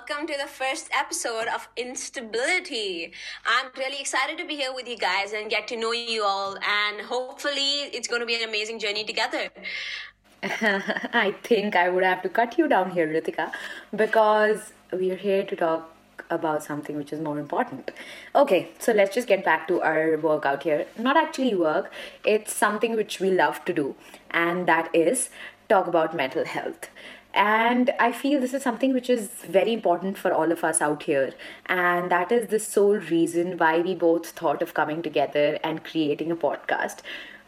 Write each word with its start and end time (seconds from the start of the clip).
welcome 0.00 0.26
to 0.26 0.36
the 0.38 0.46
first 0.46 0.88
episode 0.98 1.46
of 1.48 1.68
Instability. 1.76 3.12
I'm 3.44 3.70
really 3.76 4.00
excited 4.00 4.38
to 4.38 4.46
be 4.46 4.56
here 4.56 4.72
with 4.74 4.88
you 4.88 4.96
guys 4.96 5.34
and 5.34 5.50
get 5.50 5.68
to 5.68 5.76
know 5.76 5.92
you 5.92 6.24
all, 6.24 6.56
and 6.56 7.02
hopefully, 7.02 7.72
it's 7.96 8.08
going 8.08 8.20
to 8.20 8.26
be 8.26 8.34
an 8.34 8.48
amazing 8.48 8.78
journey 8.78 9.04
together. 9.04 9.50
I 10.42 11.34
think 11.42 11.76
I 11.76 11.90
would 11.90 12.02
have 12.02 12.22
to 12.22 12.30
cut 12.30 12.56
you 12.56 12.66
down 12.66 12.92
here, 12.92 13.08
Ritika, 13.08 13.52
because 13.94 14.72
we're 14.90 15.16
here 15.16 15.42
to 15.44 15.56
talk 15.56 16.24
about 16.30 16.62
something 16.62 16.96
which 16.96 17.12
is 17.12 17.20
more 17.20 17.38
important. 17.38 17.90
Okay, 18.34 18.70
so 18.78 18.92
let's 18.92 19.14
just 19.14 19.28
get 19.28 19.44
back 19.44 19.68
to 19.68 19.82
our 19.82 20.16
workout 20.16 20.62
here. 20.62 20.86
Not 20.98 21.18
actually 21.18 21.54
work, 21.54 21.92
it's 22.24 22.54
something 22.54 22.96
which 22.96 23.20
we 23.20 23.30
love 23.30 23.62
to 23.66 23.74
do, 23.74 23.96
and 24.30 24.66
that 24.66 24.94
is 24.94 25.28
talk 25.68 25.86
about 25.86 26.16
mental 26.16 26.46
health. 26.46 26.88
And 27.32 27.90
I 28.00 28.12
feel 28.12 28.40
this 28.40 28.54
is 28.54 28.62
something 28.62 28.92
which 28.92 29.08
is 29.08 29.28
very 29.48 29.72
important 29.72 30.18
for 30.18 30.32
all 30.32 30.50
of 30.50 30.64
us 30.64 30.80
out 30.80 31.04
here. 31.04 31.32
And 31.66 32.10
that 32.10 32.32
is 32.32 32.48
the 32.48 32.58
sole 32.58 32.96
reason 32.96 33.56
why 33.56 33.80
we 33.80 33.94
both 33.94 34.30
thought 34.30 34.62
of 34.62 34.74
coming 34.74 35.00
together 35.02 35.58
and 35.62 35.84
creating 35.84 36.30
a 36.30 36.36
podcast 36.36 36.98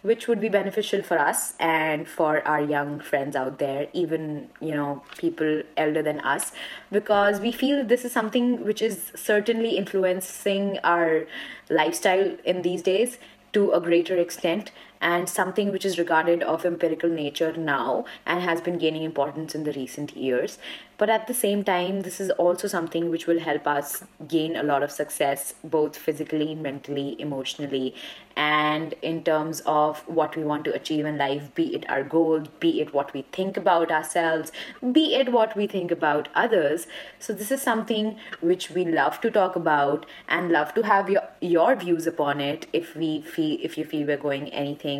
which 0.02 0.26
would 0.26 0.40
be 0.40 0.48
beneficial 0.48 1.00
for 1.02 1.18
us 1.18 1.54
and 1.60 2.08
for 2.08 2.46
our 2.46 2.60
young 2.60 2.98
friends 2.98 3.36
out 3.36 3.58
there 3.58 3.86
even 3.92 4.48
you 4.60 4.74
know 4.74 5.02
people 5.16 5.62
elder 5.76 6.02
than 6.02 6.20
us 6.20 6.52
because 6.90 7.40
we 7.40 7.52
feel 7.52 7.84
this 7.84 8.04
is 8.04 8.12
something 8.12 8.64
which 8.64 8.82
is 8.82 9.12
certainly 9.14 9.76
influencing 9.76 10.78
our 10.82 11.24
lifestyle 11.70 12.36
in 12.44 12.62
these 12.62 12.82
days 12.82 13.18
to 13.52 13.70
a 13.72 13.80
greater 13.80 14.16
extent 14.16 14.72
and 15.02 15.28
something 15.28 15.72
which 15.72 15.84
is 15.84 15.98
regarded 15.98 16.42
of 16.44 16.64
empirical 16.64 17.10
nature 17.10 17.52
now 17.56 18.04
and 18.24 18.40
has 18.40 18.60
been 18.60 18.78
gaining 18.78 19.02
importance 19.02 19.54
in 19.54 19.64
the 19.64 19.72
recent 19.72 20.16
years. 20.16 20.58
But 20.96 21.10
at 21.10 21.26
the 21.26 21.34
same 21.34 21.64
time 21.64 22.02
this 22.02 22.20
is 22.20 22.30
also 22.30 22.68
something 22.68 23.10
which 23.10 23.26
will 23.26 23.40
help 23.40 23.66
us 23.66 24.04
gain 24.28 24.54
a 24.54 24.62
lot 24.62 24.84
of 24.84 24.92
success 24.92 25.54
both 25.64 25.96
physically 25.96 26.54
mentally 26.54 27.16
emotionally 27.20 27.94
and 28.36 28.94
in 29.02 29.24
terms 29.24 29.62
of 29.66 29.98
what 30.06 30.36
we 30.36 30.44
want 30.44 30.64
to 30.64 30.74
achieve 30.74 31.04
in 31.04 31.18
life 31.18 31.52
be 31.56 31.74
it 31.74 31.88
our 31.90 32.04
goals 32.04 32.46
be 32.60 32.80
it 32.80 32.94
what 32.94 33.12
we 33.12 33.22
think 33.32 33.56
about 33.56 33.90
ourselves 33.90 34.52
be 34.92 35.14
it 35.16 35.32
what 35.32 35.56
we 35.56 35.66
think 35.66 35.90
about 35.90 36.28
others. 36.34 36.86
So 37.18 37.32
this 37.32 37.50
is 37.50 37.60
something 37.62 38.16
which 38.40 38.70
we 38.70 38.84
love 38.84 39.20
to 39.22 39.30
talk 39.30 39.56
about 39.56 40.06
and 40.28 40.50
love 40.50 40.72
to 40.74 40.82
have 40.82 41.10
your 41.10 41.22
your 41.40 41.74
views 41.74 42.06
upon 42.06 42.40
it 42.40 42.66
if 42.72 42.94
we 42.94 43.22
feel 43.22 43.58
if 43.60 43.76
you 43.76 43.84
feel 43.84 44.06
we're 44.06 44.24
going 44.28 44.48
anything 44.50 44.91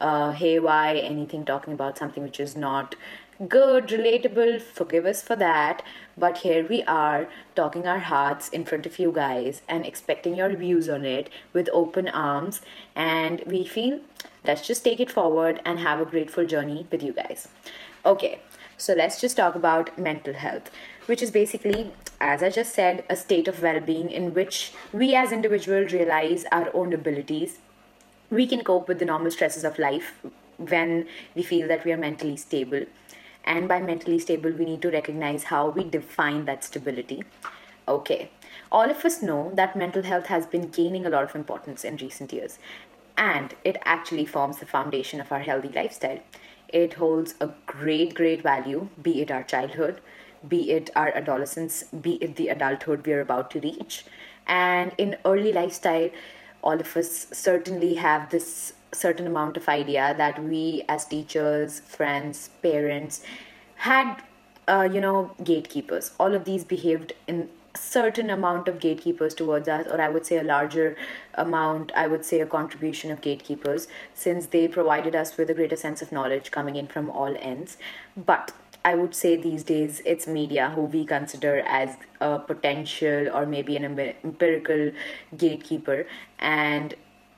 uh, 0.00 0.32
haywire 0.32 0.96
anything 0.96 1.44
talking 1.44 1.72
about 1.72 1.98
something 1.98 2.22
which 2.22 2.40
is 2.40 2.56
not 2.56 2.94
good, 3.48 3.88
relatable. 3.88 4.60
Forgive 4.60 5.06
us 5.06 5.22
for 5.22 5.36
that. 5.36 5.82
But 6.16 6.38
here 6.38 6.66
we 6.68 6.82
are 6.84 7.28
talking 7.54 7.86
our 7.86 7.98
hearts 7.98 8.48
in 8.48 8.64
front 8.64 8.86
of 8.86 8.98
you 8.98 9.12
guys 9.12 9.62
and 9.68 9.86
expecting 9.86 10.36
your 10.36 10.54
views 10.54 10.88
on 10.88 11.04
it 11.04 11.30
with 11.52 11.68
open 11.72 12.08
arms. 12.08 12.60
And 12.94 13.42
we 13.46 13.64
feel 13.64 14.00
let's 14.44 14.66
just 14.66 14.84
take 14.84 15.00
it 15.00 15.10
forward 15.10 15.60
and 15.64 15.78
have 15.78 16.00
a 16.00 16.04
grateful 16.04 16.46
journey 16.46 16.86
with 16.90 17.02
you 17.02 17.12
guys. 17.12 17.48
Okay, 18.04 18.40
so 18.76 18.94
let's 18.94 19.20
just 19.20 19.36
talk 19.36 19.54
about 19.54 19.96
mental 19.96 20.34
health, 20.34 20.70
which 21.06 21.22
is 21.22 21.30
basically, 21.30 21.92
as 22.20 22.42
I 22.42 22.50
just 22.50 22.74
said, 22.74 23.04
a 23.08 23.16
state 23.16 23.48
of 23.48 23.62
well 23.62 23.80
being 23.80 24.10
in 24.10 24.34
which 24.34 24.72
we 24.92 25.14
as 25.14 25.32
individuals 25.32 25.92
realize 25.92 26.44
our 26.50 26.74
own 26.74 26.92
abilities. 26.92 27.58
We 28.32 28.48
can 28.48 28.64
cope 28.64 28.88
with 28.88 28.98
the 28.98 29.04
normal 29.04 29.30
stresses 29.30 29.62
of 29.62 29.78
life 29.78 30.20
when 30.56 31.06
we 31.36 31.42
feel 31.42 31.68
that 31.68 31.84
we 31.84 31.92
are 31.92 31.96
mentally 31.96 32.36
stable 32.36 32.86
and 33.44 33.68
by 33.68 33.80
mentally 33.80 34.18
stable, 34.18 34.52
we 34.52 34.64
need 34.64 34.82
to 34.82 34.90
recognize 34.90 35.44
how 35.44 35.68
we 35.70 35.84
define 35.84 36.44
that 36.44 36.64
stability. 36.64 37.24
Okay, 37.88 38.30
all 38.70 38.88
of 38.88 39.04
us 39.04 39.22
know 39.22 39.50
that 39.54 39.76
mental 39.76 40.02
health 40.02 40.26
has 40.26 40.46
been 40.46 40.68
gaining 40.68 41.04
a 41.04 41.10
lot 41.10 41.24
of 41.24 41.34
importance 41.34 41.84
in 41.84 41.96
recent 41.96 42.32
years, 42.32 42.58
and 43.16 43.54
it 43.64 43.76
actually 43.84 44.24
forms 44.24 44.58
the 44.58 44.66
foundation 44.66 45.20
of 45.20 45.32
our 45.32 45.40
healthy 45.40 45.70
lifestyle. 45.70 46.20
It 46.68 46.94
holds 46.94 47.34
a 47.40 47.50
great, 47.66 48.14
great 48.14 48.42
value, 48.42 48.88
be 49.02 49.20
it 49.20 49.30
our 49.30 49.42
childhood, 49.42 50.00
be 50.46 50.70
it 50.70 50.90
our 50.94 51.08
adolescence, 51.08 51.82
be 51.84 52.14
it 52.14 52.36
the 52.36 52.48
adulthood 52.48 53.04
we're 53.04 53.20
about 53.20 53.50
to 53.50 53.60
reach. 53.60 54.04
And 54.46 54.92
in 54.96 55.16
early 55.24 55.52
lifestyle, 55.52 56.10
all 56.62 56.80
of 56.80 56.96
us 56.96 57.26
certainly 57.32 57.94
have 57.94 58.30
this 58.30 58.72
certain 58.92 59.26
amount 59.26 59.56
of 59.56 59.68
idea 59.68 60.14
that 60.16 60.42
we 60.42 60.84
as 60.88 61.04
teachers 61.04 61.80
friends 61.80 62.50
parents 62.62 63.22
had 63.76 64.22
uh, 64.68 64.88
you 64.90 65.00
know 65.00 65.32
gatekeepers. 65.42 66.12
All 66.20 66.34
of 66.34 66.44
these 66.44 66.64
behaved 66.64 67.14
in 67.26 67.48
certain 67.74 68.28
amount 68.30 68.68
of 68.68 68.78
gatekeepers 68.78 69.34
towards 69.34 69.66
us 69.66 69.86
or 69.86 69.98
i 69.98 70.06
would 70.06 70.26
say 70.26 70.36
a 70.36 70.42
larger 70.42 70.94
amount 71.34 71.90
i 71.96 72.06
would 72.06 72.22
say 72.22 72.40
a 72.40 72.46
contribution 72.46 73.10
of 73.10 73.22
gatekeepers 73.22 73.88
since 74.12 74.44
they 74.46 74.68
provided 74.68 75.14
us 75.16 75.38
with 75.38 75.48
a 75.48 75.54
greater 75.54 75.74
sense 75.74 76.02
of 76.02 76.12
knowledge 76.12 76.50
coming 76.50 76.76
in 76.76 76.86
from 76.86 77.08
all 77.08 77.34
ends. 77.40 77.78
But 78.14 78.52
I 78.84 78.94
would 78.96 79.14
say 79.14 79.36
these 79.36 79.62
days 79.62 80.02
it's 80.04 80.26
media 80.26 80.70
who 80.74 80.82
we 80.82 81.04
consider 81.04 81.60
as 81.60 81.96
a 82.20 82.38
potential 82.38 83.28
or 83.32 83.46
maybe 83.46 83.76
an 83.76 83.84
empirical 84.24 84.90
gatekeeper, 85.36 86.06
and 86.38 86.94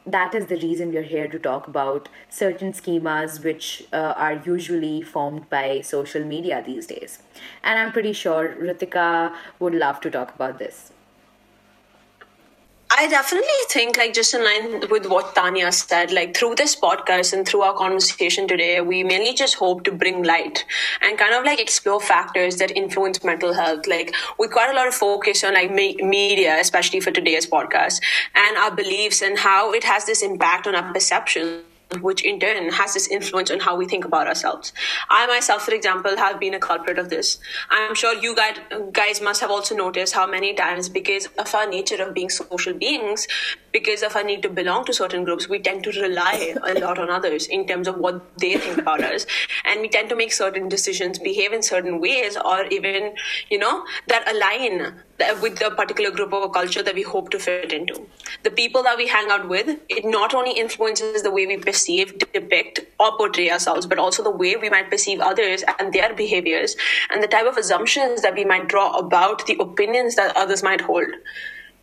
that 0.07 0.35
is 0.35 0.47
the 0.47 0.57
reason 0.57 0.93
we're 0.93 1.03
here 1.03 1.29
to 1.29 1.39
talk 1.39 1.67
about 1.69 2.09
certain 2.29 2.73
schemas 2.73 3.43
which 3.45 3.85
uh, 3.93 4.15
are 4.17 4.43
usually 4.45 5.03
formed 5.03 5.49
by 5.51 5.81
social 5.83 6.25
media 6.25 6.63
these 6.65 6.87
days. 6.87 7.21
And 7.63 7.79
I'm 7.79 7.93
pretty 7.93 8.13
sure 8.13 8.57
Ritika 8.61 9.35
would 9.59 9.75
love 9.75 10.01
to 10.01 10.11
talk 10.11 10.35
about 10.35 10.59
this. 10.59 10.94
I 12.91 13.09
definitely 13.09 13.49
think, 13.71 13.97
like, 13.97 14.15
just 14.15 14.35
in 14.35 14.45
line 14.45 14.89
with 14.89 15.07
what 15.07 15.35
Tanya 15.35 15.73
said, 15.73 16.13
like, 16.13 16.37
through 16.37 16.55
this 16.55 16.77
podcast 16.77 17.33
and 17.33 17.47
through 17.47 17.63
our 17.63 17.75
conversation 17.75 18.47
today, 18.47 18.81
we 18.81 19.03
mainly 19.03 19.35
just 19.35 19.57
hope 19.57 19.83
to 19.85 19.93
bring 19.93 20.23
light 20.23 20.65
and 21.03 21.19
kind 21.19 21.35
of 21.35 21.45
like 21.45 21.59
explore 21.59 22.01
factors 22.01 22.57
that 22.59 22.71
influence 22.77 23.25
mental 23.25 23.53
health. 23.53 23.87
Like, 23.87 24.15
with 24.39 24.53
quite 24.53 24.71
a 24.71 24.75
lot 24.75 24.87
of 24.87 24.95
focus 24.95 25.43
on 25.43 25.55
like 25.55 25.73
me- 25.73 25.97
media, 25.97 26.57
especially 26.61 27.01
for 27.01 27.11
today's 27.11 27.47
podcast, 27.47 28.01
and 28.35 28.57
our 28.57 28.71
beliefs 28.71 29.23
and 29.23 29.39
how 29.39 29.73
it 29.73 29.83
has 29.85 30.05
this 30.07 30.23
impact 30.23 30.67
on 30.67 30.75
our 30.75 30.93
perception 30.93 31.63
which 32.01 32.25
in 32.25 32.41
turn 32.41 32.71
has 32.71 32.95
this 32.95 33.09
influence 33.09 33.51
on 33.51 33.61
how 33.61 33.77
we 33.77 33.87
think 33.87 34.05
about 34.05 34.27
ourselves. 34.27 34.73
I 35.09 35.27
myself, 35.27 35.65
for 35.65 35.73
example, 35.73 36.17
have 36.17 36.41
been 36.41 36.55
a 36.55 36.59
culprit 36.59 36.99
of 36.99 37.09
this. 37.11 37.39
I'm 37.71 37.95
sure 37.95 38.15
you 38.15 38.35
guys, 38.35 38.59
guys 38.93 39.21
must 39.21 39.41
have 39.41 39.51
also 39.51 39.77
noticed 39.77 40.15
how 40.15 40.27
many 40.27 40.55
times, 40.55 40.89
because 40.89 41.27
of 41.39 41.55
our 41.55 41.69
nature 41.69 42.03
of 42.03 42.15
being 42.15 42.31
social 42.31 42.75
beings, 42.75 43.29
because 43.75 44.05
of 44.05 44.15
our 44.15 44.23
need 44.23 44.41
to 44.41 44.49
belong 44.49 44.85
to 44.85 44.93
certain 44.95 45.25
groups, 45.25 45.49
we 45.49 45.59
tend 45.59 45.83
to 45.83 45.91
rely 46.01 46.55
a 46.65 46.75
lot 46.79 46.97
on 46.97 47.11
others 47.11 47.47
in 47.49 47.67
terms 47.67 47.89
of 47.89 47.99
what 47.99 48.23
they 48.39 48.57
think 48.57 48.79
about 48.79 49.03
us. 49.03 49.27
And 49.65 49.81
we 49.81 49.89
tend 49.89 50.09
to 50.11 50.17
make 50.17 50.33
certain 50.33 50.69
decisions, 50.69 51.19
behave 51.19 51.53
in 51.53 51.61
certain 51.61 52.01
ways, 52.01 52.37
or 52.37 52.67
even, 52.67 53.17
you 53.51 53.59
know, 53.59 53.85
that 54.07 54.33
align 54.33 54.95
with 55.43 55.59
the 55.59 55.73
particular 55.73 56.13
group 56.13 56.33
a 56.33 56.49
culture 56.49 56.85
that 56.85 56.95
we 56.95 57.03
hope 57.03 57.31
to 57.31 57.39
fit 57.41 57.73
into. 57.73 58.07
The 58.45 58.53
people 58.53 58.85
that 58.85 58.97
we 58.97 59.09
hang 59.09 59.29
out 59.31 59.49
with, 59.49 59.79
it 59.89 60.05
not 60.05 60.35
only 60.35 60.53
influences 60.53 61.23
the 61.23 61.33
way 61.33 61.45
we 61.45 61.57
perceive, 61.57 62.17
depict, 62.19 62.81
or 63.01 63.17
portray 63.17 63.51
ourselves, 63.51 63.87
but 63.87 63.99
also 63.99 64.23
the 64.23 64.31
way 64.31 64.55
we 64.55 64.71
might 64.71 64.89
perceive 64.89 65.19
others 65.19 65.65
and 65.81 65.93
their 65.93 66.15
behaviors 66.15 66.77
and 67.11 67.21
the 67.21 67.27
type 67.27 67.47
of 67.47 67.57
assumptions 67.57 68.23
that 68.23 68.35
we 68.35 68.45
might 68.45 68.69
draw 68.69 68.97
about 68.97 69.45
the 69.47 69.57
opinions 69.59 70.15
that 70.15 70.37
others 70.37 70.63
might 70.63 70.81
hold, 70.81 71.09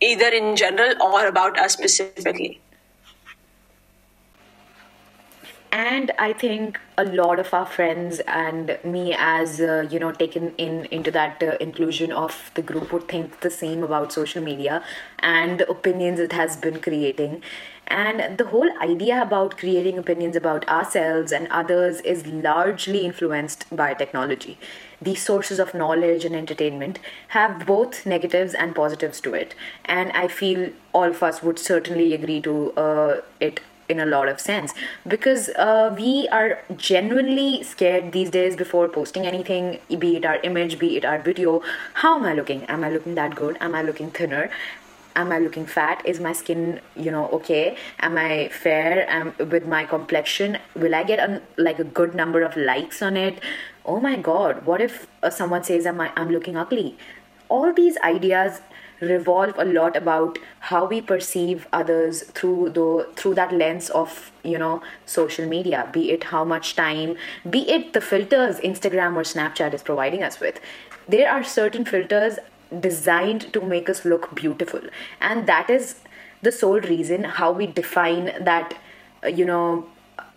either 0.02 0.28
in 0.28 0.56
general 0.56 1.00
or 1.00 1.26
about 1.26 1.58
us 1.58 1.72
specifically. 1.72 2.60
And 5.74 6.10
i 6.22 6.32
think 6.40 6.78
a 7.02 7.04
lot 7.18 7.38
of 7.42 7.52
our 7.58 7.64
friends 7.74 8.18
and 8.38 8.78
me 8.84 9.14
as 9.26 9.58
uh, 9.58 9.86
you 9.92 10.00
know 10.02 10.10
taken 10.12 10.50
in 10.64 10.84
into 10.96 11.10
that 11.12 11.42
uh, 11.42 11.56
inclusion 11.66 12.12
of 12.12 12.50
the 12.58 12.64
group 12.70 12.92
would 12.92 13.06
think 13.12 13.40
the 13.40 13.52
same 13.54 13.86
about 13.86 14.12
social 14.12 14.42
media 14.48 14.84
and 15.20 15.60
the 15.60 15.68
opinions 15.70 16.20
it 16.26 16.32
has 16.32 16.58
been 16.66 16.78
creating. 16.88 17.42
And 17.86 18.36
the 18.36 18.46
whole 18.50 18.70
idea 18.82 19.22
about 19.22 19.56
creating 19.62 19.98
opinions 19.98 20.36
about 20.36 20.68
ourselves 20.68 21.32
and 21.32 21.48
others 21.62 22.00
is 22.00 22.26
largely 22.26 23.00
influenced 23.06 23.66
by 23.74 23.92
technology 23.94 24.58
these 25.02 25.24
sources 25.24 25.58
of 25.58 25.74
knowledge 25.74 26.24
and 26.24 26.34
entertainment 26.34 26.98
have 27.28 27.66
both 27.66 28.06
negatives 28.06 28.54
and 28.54 28.74
positives 28.74 29.20
to 29.20 29.34
it. 29.34 29.54
And 29.84 30.12
i 30.12 30.28
feel 30.28 30.70
all 30.92 31.10
of 31.10 31.22
us 31.22 31.42
would 31.42 31.58
certainly 31.58 32.14
agree 32.14 32.40
to 32.42 32.72
uh, 32.72 33.20
it 33.40 33.60
in 33.88 34.00
a 34.00 34.06
lot 34.06 34.28
of 34.28 34.40
sense. 34.40 34.74
Because 35.06 35.48
uh, 35.50 35.94
we 35.96 36.28
are 36.32 36.60
genuinely 36.76 37.62
scared 37.62 38.12
these 38.12 38.30
days 38.30 38.56
before 38.56 38.88
posting 38.88 39.26
anything 39.26 39.80
be 39.98 40.16
it 40.16 40.24
our 40.24 40.36
image 40.50 40.78
be 40.78 40.96
it 40.96 41.04
our 41.04 41.18
video. 41.18 41.62
How 41.94 42.18
am 42.18 42.24
i 42.24 42.34
looking? 42.34 42.64
Am 42.64 42.84
i 42.84 42.90
looking 42.90 43.14
that 43.16 43.34
good? 43.34 43.58
Am 43.60 43.74
i 43.74 43.82
looking 43.82 44.10
thinner 44.10 44.50
am 45.16 45.32
i 45.32 45.38
looking 45.38 45.66
fat? 45.66 46.02
Is 46.04 46.20
my 46.20 46.32
skin 46.32 46.80
you 46.96 47.10
know 47.10 47.28
okay? 47.28 47.76
Am 48.00 48.18
i 48.18 48.48
fair? 48.48 49.08
Am 49.08 49.34
with 49.38 49.66
my 49.66 49.84
complexion 49.84 50.58
will 50.74 50.94
i 50.94 51.02
get 51.02 51.18
a, 51.18 51.42
like 51.56 51.78
a 51.78 51.84
good 51.84 52.14
number 52.14 52.42
of 52.42 52.56
likes 52.56 53.02
on 53.02 53.16
it? 53.16 53.40
Oh 53.84 54.00
my 54.00 54.16
god 54.16 54.66
what 54.66 54.80
if 54.80 55.06
uh, 55.22 55.30
someone 55.30 55.64
says 55.64 55.86
am 55.86 56.00
I, 56.00 56.12
i'm 56.16 56.30
looking 56.30 56.56
ugly? 56.56 56.96
All 57.48 57.72
these 57.72 57.98
ideas 57.98 58.60
revolve 59.02 59.54
a 59.58 59.64
lot 59.64 59.96
about 59.96 60.38
how 60.60 60.84
we 60.86 61.00
perceive 61.00 61.66
others 61.72 62.22
through 62.38 62.70
the 62.70 63.06
through 63.16 63.34
that 63.34 63.52
lens 63.52 63.90
of 63.90 64.30
you 64.44 64.56
know 64.56 64.80
social 65.06 65.46
media 65.46 65.88
be 65.92 66.10
it 66.12 66.24
how 66.24 66.44
much 66.44 66.76
time 66.76 67.16
be 67.50 67.68
it 67.68 67.92
the 67.92 68.00
filters 68.00 68.60
instagram 68.60 69.16
or 69.16 69.24
snapchat 69.34 69.74
is 69.74 69.82
providing 69.82 70.22
us 70.22 70.40
with. 70.40 70.60
There 71.08 71.28
are 71.28 71.42
certain 71.42 71.84
filters 71.84 72.38
designed 72.80 73.52
to 73.52 73.60
make 73.60 73.88
us 73.88 74.04
look 74.04 74.34
beautiful 74.34 74.80
and 75.20 75.46
that 75.46 75.68
is 75.70 75.96
the 76.42 76.52
sole 76.52 76.80
reason 76.80 77.24
how 77.24 77.52
we 77.52 77.66
define 77.66 78.32
that 78.40 78.74
uh, 79.24 79.28
you 79.28 79.44
know 79.44 79.86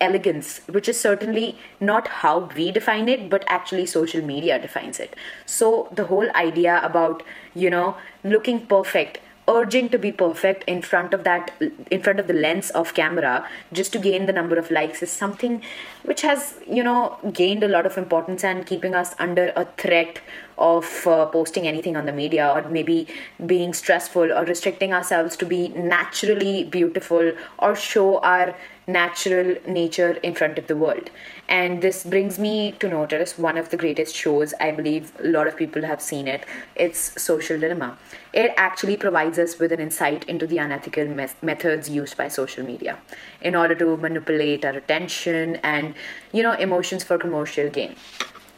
elegance, 0.00 0.60
which 0.68 0.88
is 0.88 0.98
certainly 0.98 1.58
not 1.80 2.08
how 2.08 2.50
we 2.56 2.70
define 2.70 3.08
it, 3.08 3.30
but 3.30 3.44
actually 3.48 3.86
social 3.86 4.22
media 4.22 4.58
defines 4.58 5.00
it. 5.00 5.16
So 5.46 5.88
the 5.92 6.04
whole 6.04 6.30
idea 6.34 6.80
about, 6.82 7.22
you 7.54 7.70
know, 7.70 7.96
looking 8.24 8.66
perfect 8.66 9.20
urging 9.48 9.88
to 9.88 9.98
be 9.98 10.10
perfect 10.10 10.64
in 10.66 10.82
front 10.82 11.14
of 11.14 11.24
that 11.24 11.50
in 11.90 12.02
front 12.02 12.18
of 12.18 12.26
the 12.26 12.32
lens 12.32 12.70
of 12.70 12.94
camera 12.94 13.48
just 13.72 13.92
to 13.92 13.98
gain 13.98 14.26
the 14.26 14.32
number 14.32 14.56
of 14.56 14.70
likes 14.70 15.02
is 15.02 15.10
something 15.10 15.62
which 16.02 16.22
has 16.22 16.58
you 16.66 16.82
know 16.82 17.16
gained 17.32 17.62
a 17.62 17.68
lot 17.68 17.86
of 17.86 17.96
importance 17.96 18.42
and 18.42 18.66
keeping 18.66 18.94
us 18.94 19.14
under 19.18 19.52
a 19.54 19.64
threat 19.76 20.20
of 20.58 21.06
uh, 21.06 21.26
posting 21.26 21.66
anything 21.66 21.96
on 21.96 22.06
the 22.06 22.12
media 22.12 22.50
or 22.50 22.68
maybe 22.68 23.06
being 23.44 23.72
stressful 23.72 24.32
or 24.32 24.44
restricting 24.44 24.92
ourselves 24.92 25.36
to 25.36 25.46
be 25.46 25.68
naturally 25.68 26.64
beautiful 26.64 27.32
or 27.58 27.76
show 27.76 28.18
our 28.20 28.54
natural 28.86 29.56
nature 29.66 30.12
in 30.22 30.34
front 30.34 30.58
of 30.58 30.66
the 30.66 30.76
world. 30.76 31.10
And 31.48 31.80
this 31.80 32.04
brings 32.04 32.38
me 32.38 32.72
to 32.80 32.88
notice 32.88 33.38
one 33.38 33.56
of 33.56 33.70
the 33.70 33.76
greatest 33.76 34.14
shows, 34.14 34.52
I 34.60 34.72
believe 34.72 35.12
a 35.20 35.28
lot 35.28 35.46
of 35.46 35.56
people 35.56 35.82
have 35.82 36.00
seen 36.00 36.26
it. 36.26 36.44
It's 36.74 37.20
Social 37.22 37.58
Dilemma. 37.58 37.96
It 38.32 38.52
actually 38.56 38.96
provides 38.96 39.38
us 39.38 39.58
with 39.58 39.70
an 39.72 39.80
insight 39.80 40.24
into 40.24 40.46
the 40.46 40.58
unethical 40.58 41.06
me- 41.06 41.28
methods 41.42 41.88
used 41.88 42.16
by 42.16 42.28
social 42.28 42.64
media 42.64 42.98
in 43.40 43.54
order 43.54 43.74
to 43.76 43.96
manipulate 43.96 44.64
our 44.64 44.72
attention 44.72 45.56
and, 45.56 45.94
you 46.32 46.42
know, 46.42 46.52
emotions 46.52 47.04
for 47.04 47.16
commercial 47.16 47.70
gain. 47.70 47.94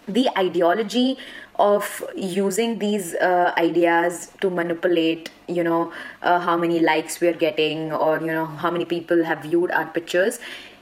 The 0.06 0.30
ideology 0.38 1.18
of 1.58 2.04
using 2.16 2.78
these 2.78 3.14
uh, 3.16 3.52
ideas 3.58 4.30
to 4.40 4.48
manipulate 4.48 5.30
you 5.48 5.64
know 5.64 5.92
uh, 6.22 6.38
how 6.38 6.56
many 6.56 6.78
likes 6.78 7.20
we're 7.20 7.32
getting 7.32 7.92
or 7.92 8.20
you 8.20 8.26
know 8.26 8.46
how 8.46 8.70
many 8.70 8.84
people 8.84 9.24
have 9.24 9.42
viewed 9.42 9.70
our 9.72 9.86
pictures 9.86 10.38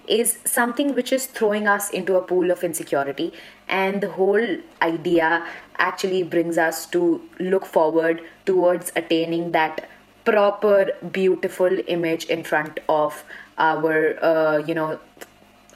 is 0.08 0.38
something 0.44 0.94
which 0.94 1.12
is 1.12 1.26
throwing 1.26 1.66
us 1.66 1.90
into 1.90 2.16
a 2.16 2.22
pool 2.22 2.50
of 2.50 2.62
insecurity 2.64 3.32
and 3.68 4.00
the 4.00 4.10
whole 4.10 4.56
idea 4.82 5.46
actually 5.78 6.22
brings 6.22 6.58
us 6.58 6.86
to 6.86 7.20
look 7.38 7.66
forward 7.66 8.22
towards 8.44 8.92
attaining 8.96 9.52
that 9.52 9.88
proper 10.24 10.90
beautiful 11.12 11.78
image 11.86 12.24
in 12.26 12.42
front 12.42 12.80
of 12.88 13.24
our 13.58 14.22
uh, 14.22 14.58
you 14.58 14.74
know 14.74 14.98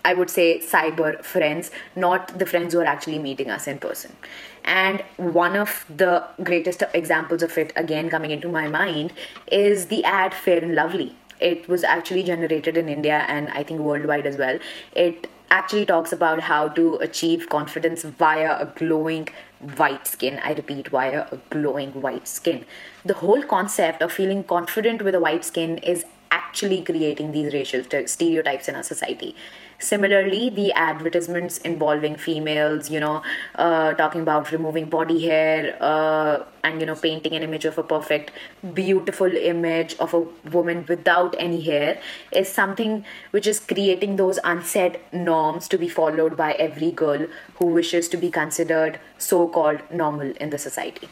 I 0.05 0.15
would 0.15 0.31
say 0.31 0.61
cyber 0.61 1.23
friends, 1.23 1.71
not 1.95 2.39
the 2.39 2.47
friends 2.47 2.73
who 2.73 2.81
are 2.81 2.87
actually 2.87 3.19
meeting 3.19 3.51
us 3.51 3.67
in 3.67 3.79
person. 3.79 4.17
And 4.65 5.03
one 5.17 5.57
of 5.57 5.85
the 5.95 6.25
greatest 6.43 6.83
examples 6.95 7.43
of 7.43 7.57
it, 7.59 7.73
again 7.77 8.09
coming 8.09 8.31
into 8.31 8.49
my 8.49 8.69
mind, 8.69 9.13
is 9.51 9.87
the 9.87 10.05
ad 10.05 10.35
Fair 10.35 10.63
and 10.63 10.75
Lovely. 10.75 11.17
It 11.41 11.69
was 11.69 11.85
actually 11.85 12.23
generated 12.23 12.77
in 12.77 12.89
India 12.89 13.25
and 13.29 13.49
I 13.49 13.63
think 13.63 13.81
worldwide 13.81 14.27
as 14.27 14.37
well. 14.37 14.59
It 14.93 15.29
actually 15.51 15.85
talks 15.85 16.13
about 16.13 16.41
how 16.41 16.69
to 16.69 16.97
achieve 16.97 17.49
confidence 17.49 18.03
via 18.03 18.57
a 18.61 18.67
glowing 18.67 19.29
white 19.77 20.07
skin. 20.07 20.41
I 20.45 20.53
repeat, 20.53 20.89
via 20.89 21.27
a 21.31 21.39
glowing 21.51 22.01
white 22.01 22.29
skin. 22.29 22.65
The 23.05 23.15
whole 23.15 23.43
concept 23.43 24.01
of 24.01 24.13
feeling 24.13 24.45
confident 24.45 25.03
with 25.03 25.15
a 25.15 25.21
white 25.21 25.45
skin 25.45 25.79
is 25.79 26.05
actually 26.51 26.83
creating 26.83 27.33
these 27.33 27.53
racial 27.55 27.83
stereotypes 28.07 28.69
in 28.69 28.75
our 28.75 28.83
society. 28.83 29.35
Similarly, 29.79 30.51
the 30.51 30.73
advertisements 30.73 31.59
involving 31.59 32.17
females, 32.17 32.91
you 32.91 33.01
know, 33.01 33.23
uh, 33.55 33.95
talking 33.95 34.21
about 34.21 34.51
removing 34.53 34.91
body 34.91 35.21
hair 35.27 35.79
uh, 35.81 36.45
and, 36.65 36.81
you 36.81 36.87
know, 36.87 36.97
painting 36.97 37.35
an 37.35 37.43
image 37.43 37.65
of 37.65 37.79
a 37.79 37.83
perfect, 37.83 38.33
beautiful 38.75 39.35
image 39.53 39.97
of 39.99 40.13
a 40.13 40.21
woman 40.57 40.85
without 40.89 41.35
any 41.39 41.63
hair 41.63 41.99
is 42.33 42.49
something 42.49 43.05
which 43.31 43.47
is 43.47 43.61
creating 43.61 44.17
those 44.17 44.39
unsaid 44.45 45.01
norms 45.13 45.69
to 45.69 45.79
be 45.79 45.89
followed 45.89 46.37
by 46.37 46.53
every 46.53 46.91
girl 46.91 47.27
who 47.55 47.67
wishes 47.67 48.09
to 48.09 48.19
be 48.19 48.31
considered 48.31 49.01
so 49.17 49.49
called 49.49 49.81
normal 49.91 50.31
in 50.33 50.51
the 50.51 50.59
society 50.59 51.09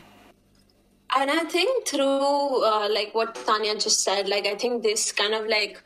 and 1.17 1.31
i 1.31 1.45
think 1.45 1.87
through 1.87 2.65
uh, 2.65 2.89
like 2.91 3.15
what 3.15 3.35
tanya 3.47 3.75
just 3.75 4.03
said 4.03 4.29
like 4.29 4.47
i 4.47 4.55
think 4.55 4.83
this 4.83 5.13
kind 5.13 5.35
of 5.35 5.47
like 5.47 5.83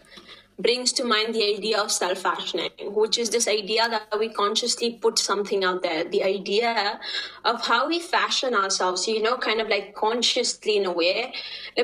brings 0.59 0.93
to 0.93 1.05
mind 1.05 1.35
the 1.35 1.45
idea 1.55 1.81
of 1.81 1.91
self 1.91 2.19
fashioning, 2.19 2.71
which 2.81 3.19
is 3.19 3.31
this 3.31 3.49
idea 3.49 3.89
that 3.89 4.19
we 4.19 4.29
consciously 4.29 4.99
put 5.01 5.19
something 5.19 5.65
out 5.65 5.83
there. 5.83 6.05
The 6.05 6.23
idea 6.23 7.01
of 7.45 7.67
how 7.67 7.89
we 7.89 8.01
fashion 8.01 8.55
ourselves, 8.55 9.07
you 9.09 9.23
know, 9.23 9.37
kind 9.37 9.61
of 9.61 9.69
like 9.69 9.95
consciously 9.95 10.77
in 10.77 10.87
a 10.87 10.93
way, 10.93 11.33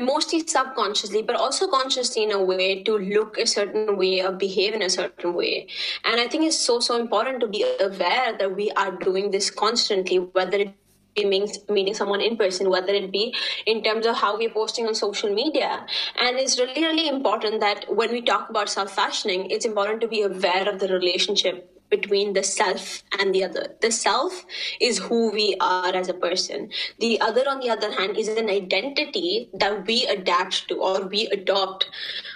mostly 0.00 0.46
subconsciously, 0.46 1.22
but 1.22 1.36
also 1.36 1.68
consciously 1.68 2.22
in 2.22 2.32
a 2.32 2.42
way 2.42 2.82
to 2.84 2.98
look 2.98 3.38
a 3.38 3.46
certain 3.46 3.96
way 3.96 4.20
or 4.22 4.32
behave 4.32 4.74
in 4.74 4.82
a 4.82 4.90
certain 4.90 5.34
way. 5.34 5.66
And 6.04 6.20
I 6.20 6.28
think 6.28 6.44
it's 6.44 6.58
so, 6.58 6.80
so 6.80 7.00
important 7.00 7.40
to 7.40 7.46
be 7.46 7.64
aware 7.80 8.36
that 8.38 8.54
we 8.54 8.70
are 8.72 8.92
doing 8.92 9.30
this 9.30 9.50
constantly, 9.50 10.18
whether 10.18 10.58
it 10.58 10.74
meeting, 11.24 11.54
meeting 11.68 11.94
someone 11.94 12.20
in 12.20 12.36
person, 12.36 12.70
whether 12.70 12.92
it 12.92 13.10
be 13.12 13.34
in 13.66 13.82
terms 13.82 14.06
of 14.06 14.16
how 14.16 14.36
we're 14.36 14.50
posting 14.50 14.86
on 14.86 14.94
social 14.94 15.32
media. 15.32 15.86
And 16.20 16.38
it's 16.38 16.58
really, 16.58 16.82
really 16.82 17.08
important 17.08 17.60
that 17.60 17.84
when 17.88 18.10
we 18.10 18.22
talk 18.22 18.50
about 18.50 18.68
self 18.68 18.94
fashioning, 18.94 19.50
it's 19.50 19.64
important 19.64 20.00
to 20.02 20.08
be 20.08 20.22
aware 20.22 20.68
of 20.68 20.80
the 20.80 20.88
relationship 20.88 21.74
between 21.90 22.32
the 22.32 22.42
self 22.42 23.02
and 23.18 23.34
the 23.34 23.44
other. 23.44 23.74
The 23.80 23.90
self 23.90 24.44
is 24.80 24.98
who 24.98 25.30
we 25.30 25.56
are 25.60 25.94
as 25.94 26.08
a 26.08 26.14
person. 26.14 26.70
The 26.98 27.20
other, 27.20 27.48
on 27.48 27.60
the 27.60 27.70
other 27.70 27.90
hand, 27.92 28.16
is 28.16 28.28
an 28.28 28.50
identity 28.50 29.48
that 29.54 29.86
we 29.86 30.06
adapt 30.06 30.68
to 30.68 30.76
or 30.76 31.06
we 31.06 31.26
adopt. 31.28 31.88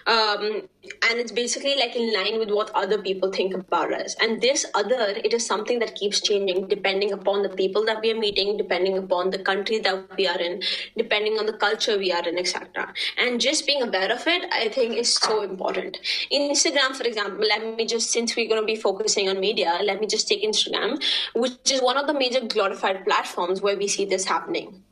Um, 0.07 0.69
and 1.09 1.21
it's 1.21 1.31
basically 1.31 1.77
like 1.77 1.95
in 1.95 2.13
line 2.13 2.39
with 2.39 2.51
what 2.51 2.71
other 2.75 3.01
people 3.01 3.31
think 3.31 3.55
about 3.55 3.93
us. 3.93 4.17
And 4.21 4.41
this 4.41 4.67
other, 4.75 5.15
it 5.25 5.33
is 5.33 5.47
something 5.47 5.79
that 5.79 5.95
keeps 5.95 6.21
changing 6.21 6.67
depending 6.69 7.13
upon 7.13 7.43
the 7.43 7.49
people 7.49 7.85
that 7.87 8.01
we 8.01 8.11
are 8.13 8.19
meeting, 8.19 8.57
depending 8.57 8.99
upon 8.99 9.31
the 9.31 9.39
country 9.39 9.79
that 9.79 10.17
we 10.17 10.27
are 10.27 10.39
in, 10.39 10.63
depending 10.97 11.39
on 11.39 11.47
the 11.47 11.53
culture 11.53 11.97
we 11.97 12.13
are 12.13 12.27
in, 12.29 12.37
etc. 12.37 12.93
And 13.19 13.41
just 13.41 13.67
being 13.67 13.83
aware 13.83 14.11
of 14.13 14.27
it, 14.27 14.45
I 14.53 14.69
think, 14.69 14.97
is 14.97 15.15
so 15.15 15.43
important. 15.43 15.99
Instagram, 16.33 16.97
for 16.97 17.05
example, 17.05 17.47
let 17.47 17.77
me 17.77 17.87
just, 17.87 18.11
since 18.11 18.35
we're 18.35 18.49
going 18.49 18.61
to 18.61 18.67
be 18.67 18.77
focusing 18.77 19.29
on 19.29 19.39
media, 19.39 19.79
let 19.85 20.01
me 20.01 20.07
just 20.07 20.27
take 20.27 20.43
Instagram, 20.43 21.03
which 21.35 21.71
is 21.71 21.81
one 21.81 21.97
of 21.97 22.07
the 22.07 22.15
major 22.15 22.41
glorified 22.41 23.05
platforms 23.05 23.63
where 23.63 23.77
we 23.77 23.87
see 23.87 24.05
this 24.05 24.27
happeing. 24.27 24.83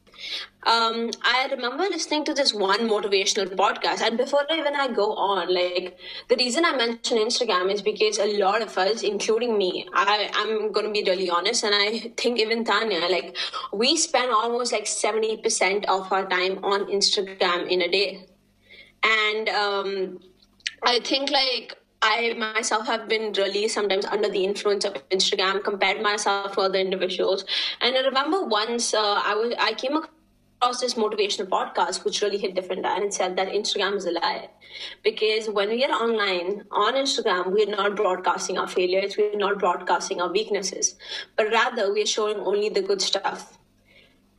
Um, 0.66 1.10
I 1.22 1.48
remember 1.50 1.84
listening 1.84 2.24
to 2.26 2.34
this 2.34 2.52
one 2.52 2.80
motivational 2.80 3.46
podcast, 3.56 4.02
and 4.02 4.18
before 4.18 4.44
I 4.50 4.58
even 4.58 4.74
I 4.76 4.88
go 4.88 5.14
on, 5.14 5.52
like 5.54 5.98
the 6.28 6.36
reason 6.36 6.66
I 6.66 6.76
mention 6.76 7.16
Instagram 7.16 7.72
is 7.72 7.80
because 7.80 8.18
a 8.18 8.38
lot 8.38 8.60
of 8.60 8.76
us, 8.76 9.02
including 9.02 9.56
me, 9.56 9.86
I 9.94 10.30
going 10.72 10.86
to 10.86 10.92
be 10.92 11.02
really 11.08 11.30
honest, 11.30 11.64
and 11.64 11.74
I 11.74 12.12
think 12.16 12.38
even 12.38 12.64
Tanya, 12.64 13.00
like 13.08 13.36
we 13.72 13.96
spend 13.96 14.30
almost 14.30 14.72
like 14.72 14.86
seventy 14.86 15.38
percent 15.38 15.88
of 15.88 16.12
our 16.12 16.28
time 16.28 16.62
on 16.62 16.86
Instagram 16.86 17.66
in 17.68 17.80
a 17.80 17.88
day, 17.88 18.26
and 19.02 19.48
um, 19.48 20.20
I 20.82 21.00
think 21.00 21.30
like 21.30 21.79
I 22.02 22.34
myself 22.38 22.86
have 22.86 23.08
been 23.08 23.32
really 23.34 23.68
sometimes 23.68 24.06
under 24.06 24.28
the 24.28 24.44
influence 24.44 24.84
of 24.84 24.94
Instagram, 25.10 25.62
compared 25.62 26.00
myself 26.02 26.54
to 26.54 26.62
other 26.62 26.78
individuals. 26.78 27.44
And 27.80 27.94
I 27.94 28.00
remember 28.00 28.42
once 28.44 28.94
uh, 28.94 29.20
I 29.22 29.34
was 29.34 29.54
I 29.58 29.74
came 29.74 29.96
across 29.96 30.80
this 30.80 30.94
motivational 30.94 31.48
podcast 31.48 32.04
which 32.04 32.22
really 32.22 32.38
hit 32.38 32.54
different 32.54 32.86
and 32.86 33.04
it 33.04 33.12
said 33.12 33.36
that 33.36 33.48
Instagram 33.48 33.96
is 33.96 34.06
a 34.06 34.12
lie. 34.12 34.48
Because 35.02 35.48
when 35.48 35.68
we 35.68 35.84
are 35.84 35.90
online 35.90 36.64
on 36.70 36.94
Instagram, 36.94 37.52
we're 37.52 37.66
not 37.66 37.96
broadcasting 37.96 38.56
our 38.56 38.68
failures, 38.68 39.16
we're 39.18 39.36
not 39.36 39.58
broadcasting 39.58 40.22
our 40.22 40.32
weaknesses, 40.32 40.96
but 41.36 41.50
rather 41.50 41.92
we're 41.92 42.06
showing 42.06 42.38
only 42.38 42.70
the 42.70 42.82
good 42.82 43.02
stuff. 43.02 43.58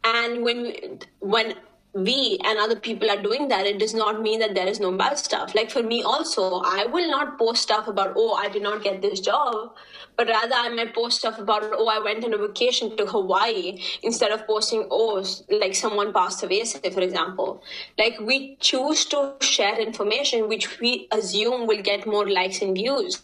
And 0.04 0.44
when 0.44 0.64
we, 0.64 1.00
when 1.20 1.56
we 1.94 2.40
and 2.46 2.58
other 2.58 2.80
people 2.80 3.10
are 3.12 3.22
doing 3.22 3.50
that, 3.50 3.66
it 3.66 3.78
does 3.78 3.94
not 3.94 4.22
mean 4.22 4.40
that 4.40 4.56
there 4.56 4.68
is 4.68 4.80
no 4.80 4.96
bad 4.96 5.18
stuff. 5.18 5.54
Like 5.54 5.70
for 5.70 5.84
me 5.84 6.02
also, 6.04 6.62
I 6.64 6.86
will 6.86 7.10
not 7.10 7.38
post 7.38 7.64
stuff 7.64 7.88
about, 7.88 8.14
oh, 8.16 8.34
I 8.34 8.48
did 8.48 8.64
not 8.64 8.82
get 8.82 9.02
this 9.02 9.20
job, 9.20 9.76
but 10.16 10.28
rather 10.28 10.56
I 10.56 10.70
might 10.70 10.96
post 10.96 11.20
stuff 11.20 11.38
about, 11.38 11.64
oh, 11.64 11.88
I 11.88 12.00
went 12.00 12.24
on 12.24 12.34
a 12.34 12.38
vacation 12.38 12.96
to 12.96 13.06
Hawaii 13.06 13.82
instead 14.04 14.32
of 14.32 14.48
posting, 14.48 14.88
oh, 14.90 15.26
like 15.50 15.76
someone 15.76 16.14
passed 16.14 16.44
away, 16.44 16.64
say, 16.64 16.90
for 16.92 17.02
example. 17.02 17.62
Like 17.98 18.20
we 18.22 18.56
choose 18.62 19.04
to 19.06 19.34
share 19.42 19.78
information 19.78 20.48
which 20.48 20.80
we 20.80 21.10
assume 21.12 21.68
will 21.68 21.82
get 21.82 22.08
more 22.08 22.30
likes 22.30 22.62
and 22.62 22.74
views. 22.74 23.22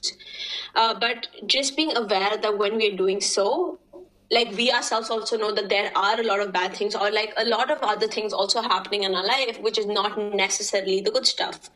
Uh, 0.75 0.93
but 0.99 1.27
just 1.45 1.77
being 1.77 1.95
aware 1.95 2.35
that 2.37 2.57
when 2.57 2.75
we're 2.75 2.97
doing 2.97 3.21
so, 3.21 3.79
like 4.29 4.51
we 4.57 4.71
ourselves 4.71 5.09
also 5.09 5.37
know 5.37 5.53
that 5.53 5.69
there 5.69 5.91
are 5.95 6.19
a 6.19 6.23
lot 6.23 6.39
of 6.39 6.51
bad 6.51 6.73
things 6.73 6.95
or 6.95 7.09
like 7.11 7.33
a 7.37 7.45
lot 7.45 7.71
of 7.71 7.79
other 7.81 8.07
things 8.07 8.33
also 8.33 8.61
happening 8.61 9.03
in 9.03 9.15
our 9.15 9.25
life 9.25 9.59
which 9.61 9.77
is 9.77 9.85
not 9.85 10.17
necessarily 10.35 11.01
the 11.01 11.11
good 11.11 11.25
stuff. 11.25 11.69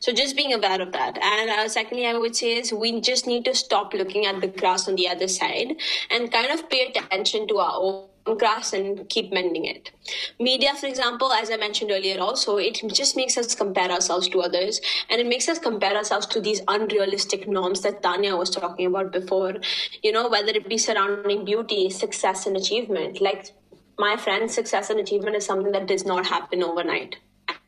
So 0.00 0.12
just 0.12 0.36
being 0.36 0.52
aware 0.52 0.80
of 0.80 0.92
that. 0.92 1.18
And 1.18 1.50
uh, 1.50 1.68
secondly 1.68 2.06
i 2.06 2.16
would 2.16 2.34
say 2.34 2.54
is 2.54 2.72
we 2.72 3.00
just 3.00 3.26
need 3.26 3.44
to 3.44 3.54
stop 3.54 3.92
looking 3.92 4.26
at 4.26 4.40
the 4.40 4.48
grass 4.48 4.88
on 4.88 4.96
the 4.96 5.08
other 5.08 5.28
side 5.28 5.74
and 6.10 6.32
kind 6.32 6.50
of 6.50 6.68
pay 6.70 6.86
attention 6.86 7.46
to 7.48 7.58
our 7.58 7.74
own 7.80 8.08
grass 8.38 8.72
and 8.72 9.08
keep 9.08 9.32
mending 9.32 9.64
it. 9.64 9.90
Media, 10.38 10.74
for 10.74 10.86
example, 10.86 11.32
as 11.32 11.50
I 11.50 11.56
mentioned 11.56 11.90
earlier, 11.90 12.20
also, 12.20 12.56
it 12.56 12.80
just 12.92 13.16
makes 13.16 13.36
us 13.36 13.54
compare 13.54 13.90
ourselves 13.90 14.28
to 14.28 14.40
others 14.40 14.80
and 15.10 15.20
it 15.20 15.26
makes 15.26 15.48
us 15.48 15.58
compare 15.58 15.96
ourselves 15.96 16.26
to 16.26 16.40
these 16.40 16.60
unrealistic 16.68 17.48
norms 17.48 17.80
that 17.82 18.02
Tanya 18.02 18.36
was 18.36 18.50
talking 18.50 18.86
about 18.86 19.12
before, 19.12 19.54
you 20.02 20.12
know, 20.12 20.28
whether 20.28 20.50
it 20.50 20.68
be 20.68 20.78
surrounding 20.78 21.44
beauty, 21.44 21.90
success, 21.90 22.46
and 22.46 22.56
achievement. 22.56 23.20
Like 23.20 23.50
my 23.98 24.16
friend's 24.16 24.54
success 24.54 24.90
and 24.90 25.00
achievement 25.00 25.36
is 25.36 25.46
something 25.46 25.72
that 25.72 25.86
does 25.86 26.04
not 26.04 26.26
happen 26.26 26.62
overnight 26.62 27.16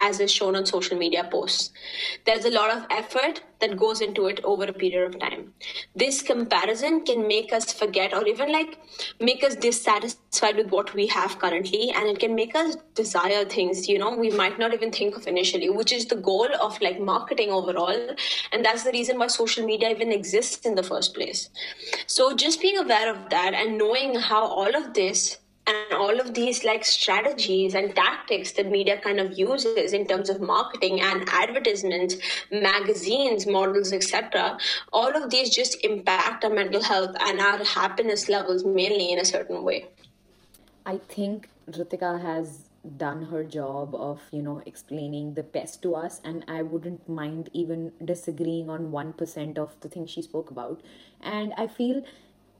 as 0.00 0.20
is 0.20 0.32
shown 0.32 0.56
on 0.56 0.66
social 0.66 0.96
media 0.96 1.28
posts. 1.30 1.70
There's 2.26 2.44
a 2.44 2.50
lot 2.50 2.70
of 2.70 2.86
effort 2.90 3.42
that 3.60 3.76
goes 3.76 4.00
into 4.00 4.26
it 4.26 4.40
over 4.42 4.64
a 4.64 4.72
period 4.72 5.14
of 5.14 5.20
time. 5.20 5.52
This 5.94 6.22
comparison 6.22 7.04
can 7.04 7.28
make 7.28 7.52
us 7.52 7.72
forget 7.72 8.14
or 8.14 8.26
even 8.26 8.50
like 8.52 8.78
make 9.20 9.44
us 9.44 9.54
dissatisfied 9.54 10.56
with 10.56 10.70
what 10.70 10.94
we 10.94 11.06
have 11.08 11.38
currently 11.38 11.90
and 11.90 12.08
it 12.08 12.18
can 12.18 12.34
make 12.34 12.54
us 12.54 12.76
desire 12.94 13.44
things, 13.44 13.88
you 13.88 13.98
know, 13.98 14.16
we 14.16 14.30
might 14.30 14.58
not 14.58 14.72
even 14.72 14.90
think 14.90 15.16
of 15.16 15.26
initially, 15.26 15.68
which 15.68 15.92
is 15.92 16.06
the 16.06 16.16
goal 16.16 16.48
of 16.60 16.80
like 16.80 17.00
marketing 17.00 17.50
overall. 17.50 18.16
And 18.52 18.64
that's 18.64 18.84
the 18.84 18.92
reason 18.92 19.18
why 19.18 19.26
social 19.26 19.66
media 19.66 19.90
even 19.90 20.12
exists 20.12 20.64
in 20.64 20.74
the 20.74 20.82
first 20.82 21.14
place. 21.14 21.50
So 22.06 22.34
just 22.34 22.60
being 22.60 22.78
aware 22.78 23.14
of 23.14 23.28
that 23.30 23.54
and 23.54 23.76
knowing 23.76 24.14
how 24.14 24.46
all 24.46 24.74
of 24.74 24.94
this 24.94 25.38
and 25.66 25.92
all 25.92 26.18
of 26.20 26.34
these 26.34 26.64
like 26.64 26.84
strategies 26.84 27.74
and 27.74 27.94
tactics 27.94 28.52
that 28.52 28.70
media 28.70 28.98
kind 29.00 29.20
of 29.20 29.38
uses 29.38 29.92
in 29.92 30.06
terms 30.06 30.30
of 30.30 30.40
marketing 30.40 31.00
and 31.00 31.28
advertisements 31.28 32.16
magazines 32.50 33.46
models 33.46 33.92
etc 33.92 34.58
all 34.92 35.14
of 35.22 35.30
these 35.30 35.50
just 35.50 35.84
impact 35.84 36.44
our 36.44 36.50
mental 36.50 36.82
health 36.82 37.14
and 37.20 37.40
our 37.40 37.62
happiness 37.64 38.28
levels 38.28 38.64
mainly 38.64 39.12
in 39.12 39.18
a 39.18 39.24
certain 39.24 39.62
way. 39.62 39.86
I 40.86 40.98
think 41.08 41.48
ritika 41.70 42.20
has 42.20 42.70
done 42.96 43.22
her 43.26 43.44
job 43.44 43.94
of 43.94 44.22
you 44.32 44.40
know 44.42 44.62
explaining 44.64 45.34
the 45.34 45.42
best 45.42 45.82
to 45.82 45.94
us 45.94 46.18
and 46.24 46.42
i 46.48 46.62
wouldn't 46.62 47.06
mind 47.06 47.50
even 47.52 47.92
disagreeing 48.02 48.70
on 48.70 48.90
1% 48.90 49.58
of 49.58 49.76
the 49.80 49.88
things 49.88 50.10
she 50.10 50.22
spoke 50.22 50.50
about. 50.50 50.80
And 51.20 51.52
i 51.58 51.66
feel 51.66 52.02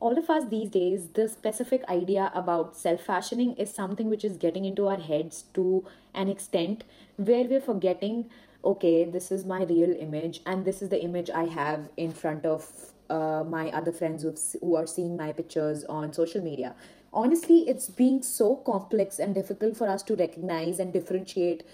all 0.00 0.16
of 0.16 0.30
us 0.30 0.49
these 0.49 0.71
days, 0.71 1.09
the 1.12 1.28
specific 1.28 1.85
idea 1.88 2.33
about 2.35 2.75
self 2.76 3.02
fashioning 3.02 3.54
is 3.57 3.73
something 3.73 4.09
which 4.09 4.25
is 4.25 4.38
getting 4.38 4.64
into 4.64 4.88
our 4.88 4.99
heads 4.99 5.45
to 5.54 5.85
an 6.14 6.28
extent 6.28 6.85
where 7.16 7.45
we're 7.45 7.61
forgetting, 7.61 8.30
okay, 8.64 9.04
this 9.04 9.30
is 9.30 9.45
my 9.45 9.62
real 9.64 9.90
image, 9.90 10.40
and 10.47 10.64
this 10.64 10.80
is 10.80 10.88
the 10.88 11.02
image 11.02 11.28
I 11.28 11.45
have 11.45 11.90
in 11.99 12.12
front 12.12 12.47
of 12.47 12.66
uh, 13.11 13.45
my 13.47 13.71
other 13.71 13.92
friends 13.92 14.25
who 14.61 14.75
are 14.75 14.87
seeing 14.87 15.16
my 15.16 15.33
pictures 15.33 15.85
on 15.85 16.12
social 16.14 16.42
media. 16.42 16.75
Honestly, 17.12 17.69
it's 17.69 17.88
being 17.88 18.23
so 18.23 18.57
complex 18.57 19.19
and 19.19 19.35
difficult 19.35 19.76
for 19.76 19.88
us 19.88 20.02
to 20.04 20.14
recognize 20.14 20.78
and 20.78 20.92
differentiate 20.92 21.64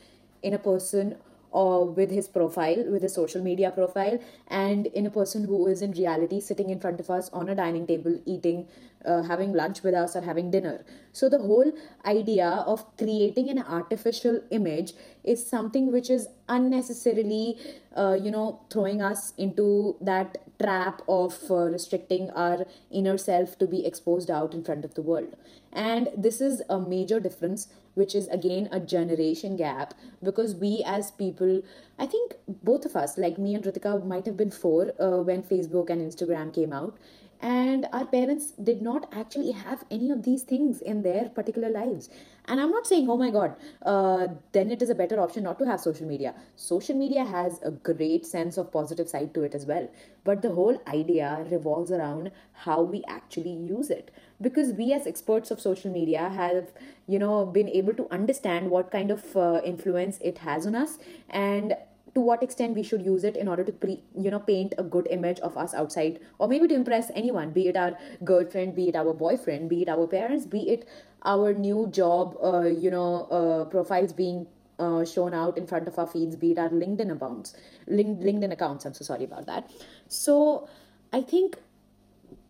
in 0.42 0.54
a 0.54 0.58
person 0.58 1.16
or 1.50 1.86
with 1.86 2.10
his 2.10 2.28
profile, 2.28 2.84
with 2.90 3.02
his 3.02 3.14
social 3.14 3.42
media 3.42 3.70
profile, 3.70 4.18
and 4.48 4.86
in 4.86 5.06
a 5.06 5.10
person 5.10 5.44
who 5.44 5.66
is 5.66 5.82
in 5.82 5.92
reality 5.92 6.40
sitting 6.40 6.70
in 6.70 6.80
front 6.80 7.00
of 7.00 7.10
us 7.10 7.30
on 7.30 7.48
a 7.48 7.54
dining 7.54 7.86
table 7.86 8.18
eating, 8.24 8.66
uh, 9.06 9.22
having 9.22 9.52
lunch 9.52 9.82
with 9.82 9.94
us, 9.94 10.16
or 10.16 10.20
having 10.22 10.50
dinner. 10.50 10.84
So, 11.12 11.28
the 11.28 11.38
whole 11.38 11.72
idea 12.04 12.48
of 12.66 12.84
creating 12.96 13.48
an 13.48 13.58
artificial 13.58 14.40
image 14.50 14.92
is 15.24 15.46
something 15.46 15.92
which 15.92 16.10
is 16.10 16.28
unnecessarily, 16.48 17.58
uh, 17.96 18.18
you 18.20 18.30
know, 18.30 18.60
throwing 18.70 19.02
us 19.02 19.32
into 19.38 19.96
that 20.00 20.38
trap 20.60 21.02
of 21.08 21.38
uh, 21.50 21.54
restricting 21.76 22.30
our 22.30 22.66
inner 22.90 23.18
self 23.18 23.58
to 23.58 23.66
be 23.66 23.84
exposed 23.86 24.30
out 24.30 24.54
in 24.54 24.62
front 24.64 24.84
of 24.84 24.94
the 24.94 25.02
world. 25.02 25.36
And 25.72 26.08
this 26.16 26.40
is 26.40 26.62
a 26.68 26.78
major 26.78 27.20
difference 27.20 27.68
which 27.96 28.14
is 28.14 28.28
again 28.28 28.68
a 28.70 28.78
generation 28.78 29.56
gap 29.56 29.94
because 30.22 30.54
we 30.54 30.82
as 30.94 31.10
people 31.22 31.60
i 31.98 32.06
think 32.14 32.34
both 32.70 32.84
of 32.88 32.96
us 33.02 33.16
like 33.24 33.38
me 33.44 33.54
and 33.58 33.68
ritika 33.68 33.92
might 34.12 34.26
have 34.30 34.36
been 34.36 34.50
four 34.50 34.82
uh, 35.06 35.20
when 35.30 35.42
facebook 35.52 35.90
and 35.94 36.06
instagram 36.08 36.52
came 36.58 36.72
out 36.72 36.98
and 37.40 37.86
our 37.92 38.06
parents 38.06 38.52
did 38.52 38.82
not 38.82 39.08
actually 39.12 39.52
have 39.52 39.84
any 39.90 40.10
of 40.10 40.22
these 40.22 40.42
things 40.42 40.80
in 40.80 41.02
their 41.02 41.28
particular 41.28 41.68
lives. 41.68 42.08
And 42.48 42.60
i'm 42.60 42.70
not 42.70 42.86
saying 42.86 43.08
oh 43.10 43.16
my 43.16 43.30
god 43.30 43.56
uh, 43.84 44.28
then 44.52 44.70
it 44.70 44.80
is 44.80 44.88
a 44.90 44.94
better 44.94 45.18
option 45.20 45.42
not 45.42 45.58
to 45.58 45.66
have 45.66 45.80
social 45.80 46.06
media. 46.06 46.34
Social 46.56 46.96
media 46.96 47.24
has 47.24 47.60
a 47.62 47.70
great 47.70 48.24
sense 48.26 48.56
of 48.56 48.72
positive 48.72 49.08
side 49.08 49.34
to 49.34 49.42
it 49.42 49.54
as 49.54 49.66
well. 49.66 49.88
But 50.24 50.42
the 50.42 50.52
whole 50.52 50.80
idea 50.86 51.44
revolves 51.50 51.90
around 51.90 52.30
how 52.52 52.82
we 52.82 53.02
actually 53.08 53.52
use 53.52 53.90
it. 53.90 54.10
Because 54.40 54.72
we 54.72 54.92
as 54.92 55.06
experts 55.06 55.50
of 55.50 55.60
social 55.60 55.90
media 55.90 56.28
have 56.28 56.72
you 57.08 57.18
know 57.18 57.46
been 57.46 57.68
able 57.68 57.94
to 57.94 58.06
understand 58.10 58.70
what 58.70 58.90
kind 58.90 59.10
of 59.10 59.36
uh, 59.36 59.60
influence 59.64 60.18
it 60.20 60.38
has 60.38 60.66
on 60.66 60.74
us. 60.74 60.98
And 61.30 61.76
to 62.16 62.20
what 62.26 62.42
extent 62.42 62.74
we 62.74 62.82
should 62.82 63.02
use 63.06 63.24
it 63.30 63.36
in 63.36 63.46
order 63.46 63.62
to 63.62 63.72
pre, 63.72 64.02
you 64.26 64.30
know 64.30 64.38
paint 64.38 64.72
a 64.78 64.82
good 64.82 65.06
image 65.16 65.40
of 65.40 65.56
us 65.62 65.74
outside 65.74 66.18
or 66.38 66.48
maybe 66.48 66.66
to 66.66 66.74
impress 66.74 67.10
anyone 67.14 67.50
be 67.56 67.68
it 67.68 67.76
our 67.76 67.96
girlfriend 68.24 68.74
be 68.74 68.88
it 68.88 68.96
our 68.96 69.12
boyfriend 69.12 69.68
be 69.68 69.82
it 69.82 69.88
our 69.94 70.06
parents 70.06 70.46
be 70.46 70.62
it 70.74 70.88
our 71.24 71.52
new 71.52 71.86
job 71.98 72.36
uh, 72.42 72.62
you 72.62 72.90
know 72.90 73.10
uh, 73.38 73.64
profiles 73.66 74.14
being 74.14 74.46
uh, 74.78 75.04
shown 75.04 75.34
out 75.34 75.58
in 75.58 75.66
front 75.66 75.88
of 75.88 75.98
our 75.98 76.06
feeds 76.06 76.36
be 76.36 76.52
it 76.52 76.58
our 76.58 76.70
linkedin 76.70 77.12
accounts 77.16 77.54
linkedin 78.00 78.52
accounts 78.58 78.86
i'm 78.86 78.94
so 78.94 79.04
sorry 79.04 79.24
about 79.24 79.46
that. 79.46 79.70
So 80.08 80.68
i 81.12 81.20
think 81.20 81.58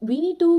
we 0.01 0.21
need 0.21 0.39
to 0.39 0.51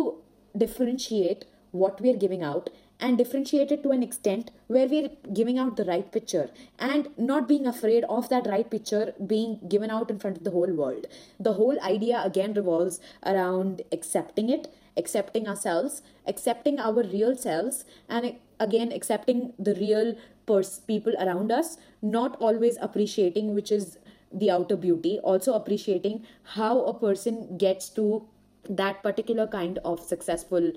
differentiate 0.66 1.46
what 1.72 2.02
we 2.02 2.10
are 2.10 2.20
giving 2.26 2.44
out 2.44 2.70
and 3.00 3.18
differentiate 3.18 3.84
to 3.84 3.92
an 3.92 4.02
extent 4.02 4.52
where 4.68 4.88
we're 4.88 5.10
giving 5.34 5.60
out 5.60 5.78
the 5.78 5.86
right 5.86 6.12
picture 6.12 6.50
and 6.80 7.10
not 7.18 7.48
being 7.48 7.68
afraid 7.68 8.04
of 8.06 8.30
that 8.30 8.48
right 8.48 8.70
picture 8.70 9.14
being 9.26 9.60
given 9.68 9.90
out 9.90 10.10
in 10.10 10.20
front 10.20 10.38
of 10.38 10.44
the 10.44 10.52
whole 10.52 10.74
world. 10.74 11.06
The 11.40 11.54
whole 11.54 11.80
idea 11.82 12.22
again 12.24 12.54
revolves 12.54 13.00
around 13.26 13.82
accepting 13.92 14.50
it, 14.50 14.74
accepting 14.96 15.48
ourselves, 15.48 16.02
accepting 16.26 16.80
our 16.80 17.04
real 17.04 17.36
selves, 17.36 17.86
and 18.10 18.36
again 18.60 18.92
accepting 18.92 19.54
the 19.60 19.76
real 19.76 20.16
pers- 20.48 20.80
people 20.80 21.14
around 21.20 21.52
us, 21.52 21.78
not 22.02 22.36
always 22.40 22.78
appreciating 22.82 23.54
which 23.54 23.72
is 23.72 24.00
the 24.32 24.52
outer 24.52 24.76
beauty, 24.76 25.20
also 25.20 25.54
appreciating 25.54 26.26
how 26.56 26.82
a 26.82 26.94
person 26.94 27.58
gets 27.58 27.90
to 27.90 28.28
that 28.70 29.02
particular 29.04 29.48
kind 29.48 29.80
of 29.86 30.00
successful 30.00 30.72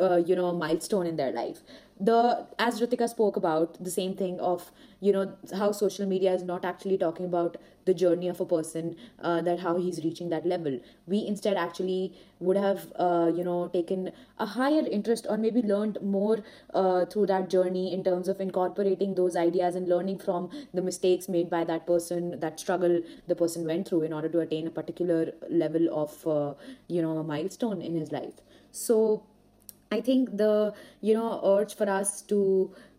uh, 0.00 0.16
you 0.16 0.36
know 0.36 0.52
milestone 0.52 1.06
in 1.06 1.16
their 1.16 1.32
life 1.32 1.60
the 2.08 2.46
as 2.58 2.80
Ritika 2.80 3.08
spoke 3.08 3.36
about 3.36 3.82
the 3.82 3.90
same 3.90 4.14
thing 4.14 4.40
of 4.40 4.70
you 5.00 5.12
know 5.12 5.34
how 5.56 5.70
social 5.72 6.06
media 6.06 6.32
is 6.32 6.42
not 6.42 6.64
actually 6.64 6.98
talking 6.98 7.26
about 7.26 7.56
the 7.84 7.94
journey 7.94 8.28
of 8.28 8.40
a 8.40 8.46
person 8.46 8.96
uh, 9.20 9.40
that 9.42 9.60
how 9.60 9.76
he's 9.76 10.02
reaching 10.04 10.28
that 10.30 10.46
level. 10.46 10.78
We 11.06 11.24
instead 11.26 11.56
actually 11.56 12.12
would 12.40 12.56
have 12.56 12.92
uh, 12.96 13.30
you 13.34 13.44
know 13.44 13.68
taken 13.68 14.10
a 14.38 14.46
higher 14.46 14.84
interest 14.98 15.26
or 15.28 15.36
maybe 15.36 15.62
learned 15.62 15.98
more 16.02 16.38
uh, 16.74 17.04
through 17.06 17.26
that 17.26 17.48
journey 17.50 17.92
in 17.92 18.02
terms 18.04 18.28
of 18.28 18.40
incorporating 18.40 19.14
those 19.14 19.36
ideas 19.36 19.76
and 19.76 19.88
learning 19.88 20.18
from 20.18 20.50
the 20.74 20.82
mistakes 20.82 21.28
made 21.28 21.50
by 21.50 21.64
that 21.64 21.86
person 21.86 22.38
that 22.40 22.58
struggle 22.58 23.00
the 23.28 23.34
person 23.36 23.64
went 23.64 23.88
through 23.88 24.02
in 24.02 24.12
order 24.12 24.28
to 24.28 24.40
attain 24.40 24.66
a 24.66 24.70
particular 24.70 25.32
level 25.48 25.88
of 26.04 26.26
uh, 26.26 26.54
you 26.88 27.02
know 27.02 27.18
a 27.18 27.24
milestone 27.24 27.80
in 27.80 27.94
his 27.94 28.10
life. 28.12 28.40
So 28.72 29.22
I 29.92 30.00
think 30.00 30.36
the 30.36 30.74
you 31.00 31.14
know 31.14 31.40
urge 31.44 31.74
for 31.74 31.88
us 31.88 32.22
to 32.32 32.40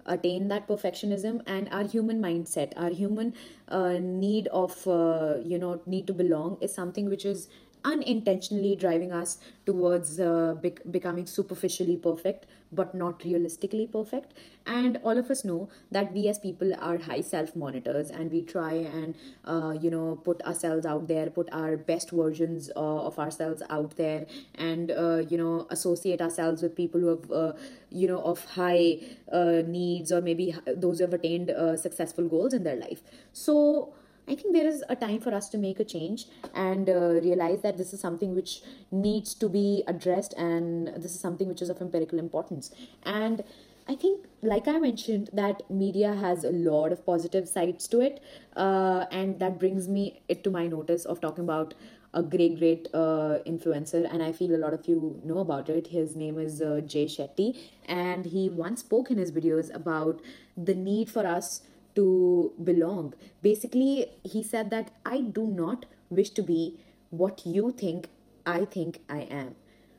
attain 0.05 0.47
that 0.49 0.67
perfectionism 0.67 1.41
and 1.47 1.69
our 1.71 1.83
human 1.83 2.21
mindset, 2.21 2.73
our 2.75 2.89
human 2.89 3.33
uh, 3.69 3.97
need 3.99 4.47
of 4.47 4.87
uh, 4.87 5.35
you 5.43 5.57
know 5.57 5.81
need 5.85 6.07
to 6.07 6.13
belong 6.13 6.57
is 6.61 6.73
something 6.73 7.09
which 7.09 7.25
is 7.25 7.47
unintentionally 7.85 8.75
driving 8.75 9.11
us 9.11 9.37
towards 9.65 10.19
uh, 10.19 10.55
bec- 10.61 10.81
becoming 10.91 11.25
superficially 11.25 11.97
perfect 11.97 12.45
but 12.71 12.95
not 12.95 13.23
realistically 13.23 13.85
perfect. 13.85 14.33
And 14.65 14.97
all 15.03 15.17
of 15.17 15.29
us 15.29 15.45
know 15.45 15.69
that 15.91 16.11
we 16.13 16.27
as 16.27 16.39
people 16.39 16.73
are 16.79 16.97
high 16.97 17.21
self 17.21 17.55
monitors 17.55 18.09
and 18.09 18.31
we 18.31 18.41
try 18.41 18.73
and 18.73 19.13
uh, 19.45 19.75
you 19.79 19.91
know 19.91 20.19
put 20.23 20.41
ourselves 20.43 20.85
out 20.85 21.07
there 21.07 21.29
put 21.29 21.49
our 21.51 21.75
best 21.77 22.11
versions 22.11 22.71
uh, 22.75 22.79
of 22.79 23.19
ourselves 23.19 23.61
out 23.69 23.95
there 23.97 24.25
and 24.55 24.89
uh, 24.91 25.17
you 25.29 25.37
know 25.37 25.67
associate 25.69 26.21
ourselves 26.21 26.61
with 26.61 26.75
people 26.75 27.01
who 27.01 27.07
have 27.07 27.31
uh, 27.31 27.53
you 27.91 28.07
know 28.07 28.21
of 28.21 28.43
high 28.45 28.99
uh, 29.31 29.61
needs 29.67 30.11
or 30.11 30.21
maybe 30.21 30.55
those 30.77 30.99
who 30.99 31.05
have 31.05 31.13
attained 31.13 31.51
successful 31.77 32.27
goals 32.27 32.53
in 32.53 32.63
their 32.63 32.75
life. 32.75 33.01
So 33.33 33.93
I 34.27 34.35
think 34.35 34.53
there 34.53 34.67
is 34.67 34.83
a 34.87 34.95
time 34.95 35.19
for 35.19 35.33
us 35.33 35.49
to 35.49 35.57
make 35.57 35.79
a 35.79 35.83
change 35.83 36.27
and 36.53 36.89
uh, 36.89 37.19
realize 37.21 37.61
that 37.61 37.77
this 37.77 37.91
is 37.93 37.99
something 37.99 38.33
which 38.33 38.61
needs 38.89 39.33
to 39.35 39.49
be 39.49 39.83
addressed 39.85 40.33
and 40.37 40.87
this 40.87 41.13
is 41.13 41.19
something 41.19 41.47
which 41.47 41.61
is 41.61 41.69
of 41.69 41.81
empirical 41.81 42.19
importance. 42.19 42.71
And 43.03 43.43
I 43.87 43.95
think, 43.95 44.25
like 44.41 44.67
I 44.69 44.79
mentioned, 44.79 45.29
that 45.33 45.69
media 45.69 46.13
has 46.13 46.45
a 46.45 46.51
lot 46.51 46.93
of 46.93 47.05
positive 47.05 47.49
sides 47.49 47.85
to 47.89 47.99
it, 47.99 48.23
uh, 48.55 49.05
and 49.11 49.39
that 49.39 49.59
brings 49.59 49.89
me 49.89 50.21
it 50.29 50.41
to 50.45 50.51
my 50.51 50.67
notice 50.67 51.03
of 51.03 51.19
talking 51.19 51.43
about 51.43 51.73
a 52.13 52.23
great, 52.23 52.59
great 52.59 52.87
uh, 52.93 53.39
influencer, 53.45 54.07
and 54.09 54.23
I 54.23 54.31
feel 54.31 54.55
a 54.55 54.61
lot 54.63 54.73
of 54.73 54.87
you 54.87 55.19
know 55.25 55.39
about 55.39 55.67
it. 55.67 55.87
His 55.87 56.15
name 56.15 56.39
is 56.39 56.61
uh, 56.61 56.79
Jay 56.85 57.07
Shetty, 57.07 57.57
and 57.85 58.25
he 58.25 58.49
once 58.49 58.79
spoke 58.79 59.11
in 59.11 59.17
his 59.17 59.33
videos 59.33 59.73
about 59.75 60.21
the 60.55 60.75
need 60.75 61.09
for 61.09 61.27
us 61.27 61.63
to 61.95 62.53
belong. 62.63 63.13
Basically, 63.41 64.07
he 64.23 64.43
said 64.43 64.69
that 64.71 64.91
I 65.05 65.21
do 65.21 65.47
not 65.47 65.85
wish 66.09 66.31
to 66.31 66.43
be 66.43 66.79
what 67.09 67.45
you 67.45 67.71
think 67.71 68.09
I 68.45 68.65
think 68.65 68.99
I 69.09 69.21
am. 69.21 69.55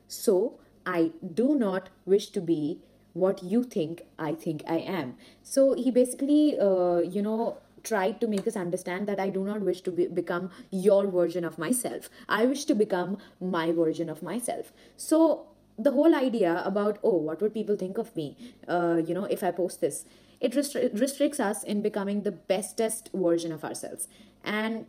So, 0.07 0.59
I 0.85 1.11
do 1.33 1.55
not 1.55 1.89
wish 2.05 2.29
to 2.29 2.41
be 2.41 2.81
what 3.13 3.41
you 3.41 3.63
think 3.63 4.03
I 4.19 4.33
think 4.33 4.63
I 4.67 4.77
am. 4.77 5.15
So, 5.41 5.73
he 5.73 5.89
basically, 5.89 6.59
uh, 6.59 6.99
you 6.99 7.21
know, 7.21 7.57
tried 7.83 8.19
to 8.19 8.27
make 8.27 8.47
us 8.47 8.55
understand 8.55 9.07
that 9.07 9.19
I 9.19 9.29
do 9.29 9.43
not 9.43 9.61
wish 9.61 9.81
to 9.81 9.91
be, 9.91 10.07
become 10.07 10.51
your 10.71 11.07
version 11.07 11.45
of 11.45 11.57
myself. 11.57 12.09
I 12.27 12.45
wish 12.45 12.65
to 12.65 12.75
become 12.75 13.17
my 13.39 13.71
version 13.71 14.09
of 14.09 14.21
myself. 14.21 14.73
So, 14.97 15.47
the 15.77 15.91
whole 15.91 16.15
idea 16.15 16.61
about, 16.65 16.99
oh, 17.03 17.17
what 17.17 17.41
would 17.41 17.53
people 17.53 17.75
think 17.75 17.97
of 17.97 18.15
me, 18.15 18.37
uh, 18.67 19.01
you 19.05 19.13
know, 19.13 19.25
if 19.25 19.43
I 19.43 19.51
post 19.51 19.81
this, 19.81 20.05
it 20.39 20.53
restri- 20.53 20.99
restricts 20.99 21.39
us 21.39 21.63
in 21.63 21.81
becoming 21.81 22.23
the 22.23 22.31
bestest 22.31 23.09
version 23.13 23.51
of 23.51 23.63
ourselves. 23.63 24.07
And 24.43 24.85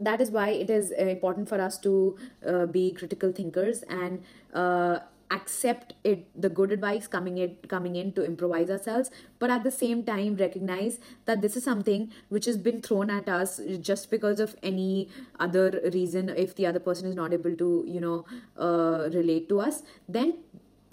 that 0.00 0.20
is 0.20 0.30
why 0.30 0.50
it 0.50 0.70
is 0.70 0.92
uh, 0.98 1.04
important 1.04 1.48
for 1.48 1.60
us 1.60 1.78
to 1.78 2.16
uh, 2.46 2.66
be 2.66 2.92
critical 2.92 3.32
thinkers 3.32 3.82
and 3.84 4.22
uh, 4.52 4.98
accept 5.30 5.94
it 6.04 6.26
the 6.38 6.48
good 6.48 6.72
advice 6.72 7.06
coming 7.06 7.38
in 7.38 7.56
coming 7.68 7.96
in 7.96 8.12
to 8.12 8.22
improvise 8.22 8.68
ourselves 8.68 9.10
but 9.38 9.50
at 9.50 9.64
the 9.64 9.70
same 9.70 10.02
time 10.04 10.36
recognize 10.36 10.98
that 11.24 11.40
this 11.40 11.56
is 11.56 11.64
something 11.64 12.10
which 12.28 12.44
has 12.44 12.58
been 12.58 12.82
thrown 12.82 13.08
at 13.08 13.28
us 13.30 13.58
just 13.80 14.10
because 14.10 14.40
of 14.40 14.54
any 14.62 15.08
other 15.40 15.80
reason 15.94 16.28
if 16.28 16.54
the 16.56 16.66
other 16.66 16.80
person 16.80 17.08
is 17.08 17.14
not 17.14 17.32
able 17.32 17.56
to 17.56 17.84
you 17.86 18.00
know 18.00 18.26
uh, 18.58 19.08
relate 19.14 19.48
to 19.48 19.58
us 19.60 19.82
then 20.06 20.34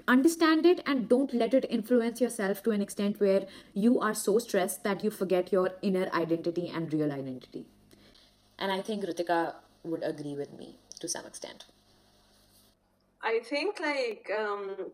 understand 0.09 0.65
it 0.65 0.81
and 0.85 1.07
don't 1.07 1.33
let 1.33 1.53
it 1.53 1.65
influence 1.69 2.19
yourself 2.19 2.63
to 2.63 2.71
an 2.71 2.81
extent 2.81 3.19
where 3.19 3.45
you 3.73 3.99
are 3.99 4.13
so 4.13 4.37
stressed 4.39 4.83
that 4.83 5.03
you 5.03 5.11
forget 5.11 5.51
your 5.51 5.71
inner 5.81 6.09
identity 6.13 6.69
and 6.73 6.91
real 6.93 7.11
identity. 7.11 7.65
And 8.57 8.71
I 8.71 8.81
think 8.81 9.05
Ritika 9.05 9.55
would 9.83 10.03
agree 10.03 10.35
with 10.35 10.51
me 10.53 10.77
to 10.99 11.07
some 11.07 11.25
extent. 11.25 11.65
I 13.21 13.39
think 13.43 13.79
like 13.79 14.31
um 14.37 14.91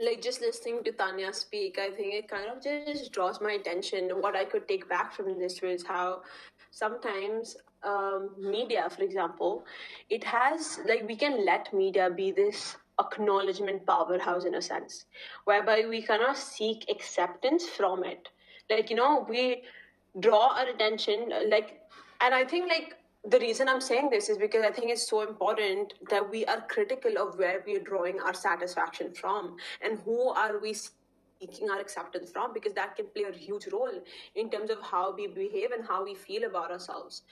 like 0.00 0.20
just 0.20 0.40
listening 0.40 0.82
to 0.84 0.92
Tanya 0.92 1.32
speak, 1.32 1.78
I 1.78 1.90
think 1.90 2.14
it 2.14 2.28
kind 2.28 2.50
of 2.50 2.62
just 2.62 3.12
draws 3.12 3.40
my 3.40 3.52
attention. 3.52 4.10
What 4.20 4.34
I 4.34 4.44
could 4.44 4.66
take 4.66 4.88
back 4.88 5.12
from 5.12 5.38
this 5.38 5.62
was 5.62 5.84
how 5.86 6.22
sometimes 6.72 7.56
um, 7.84 8.30
media, 8.38 8.88
for 8.90 9.02
example, 9.02 9.64
it 10.10 10.24
has 10.24 10.80
like 10.88 11.06
we 11.06 11.16
can 11.16 11.44
let 11.44 11.72
media 11.72 12.10
be 12.10 12.32
this 12.32 12.76
acknowledgement 13.00 13.86
powerhouse 13.86 14.44
in 14.44 14.54
a 14.54 14.62
sense, 14.62 15.06
whereby 15.44 15.84
we 15.88 16.02
cannot 16.02 16.36
seek 16.36 16.86
acceptance 16.90 17.66
from 17.66 18.04
it. 18.04 18.28
Like, 18.70 18.90
you 18.90 18.96
know, 18.96 19.26
we 19.28 19.62
draw 20.20 20.56
our 20.56 20.68
attention, 20.68 21.32
like, 21.48 21.80
and 22.20 22.34
I 22.34 22.44
think, 22.44 22.68
like, 22.68 22.96
the 23.26 23.38
reason 23.38 23.68
I'm 23.68 23.80
saying 23.80 24.10
this 24.10 24.28
is 24.28 24.36
because 24.36 24.64
I 24.64 24.70
think 24.70 24.90
it's 24.90 25.08
so 25.08 25.22
important 25.22 25.94
that 26.10 26.28
we 26.30 26.44
are 26.44 26.60
critical 26.68 27.16
of 27.16 27.38
where 27.38 27.62
we 27.66 27.76
are 27.76 27.80
drawing 27.80 28.20
our 28.20 28.34
satisfaction 28.34 29.14
from 29.14 29.56
and 29.82 29.98
who 30.00 30.28
are 30.28 30.58
we 30.58 30.74
seeking 31.40 31.70
our 31.70 31.80
acceptance 31.80 32.30
from 32.30 32.52
because 32.52 32.72
that 32.74 32.96
can 32.96 33.06
play 33.06 33.24
a 33.24 33.32
huge 33.32 33.66
role 33.72 34.02
in 34.34 34.50
terms 34.50 34.70
of 34.70 34.80
how 34.80 35.14
we 35.14 35.26
behave 35.26 35.72
and 35.72 35.86
how 35.86 36.04
we 36.04 36.14
feel 36.14 36.44
about 36.44 36.70
ourselves. 36.70 37.22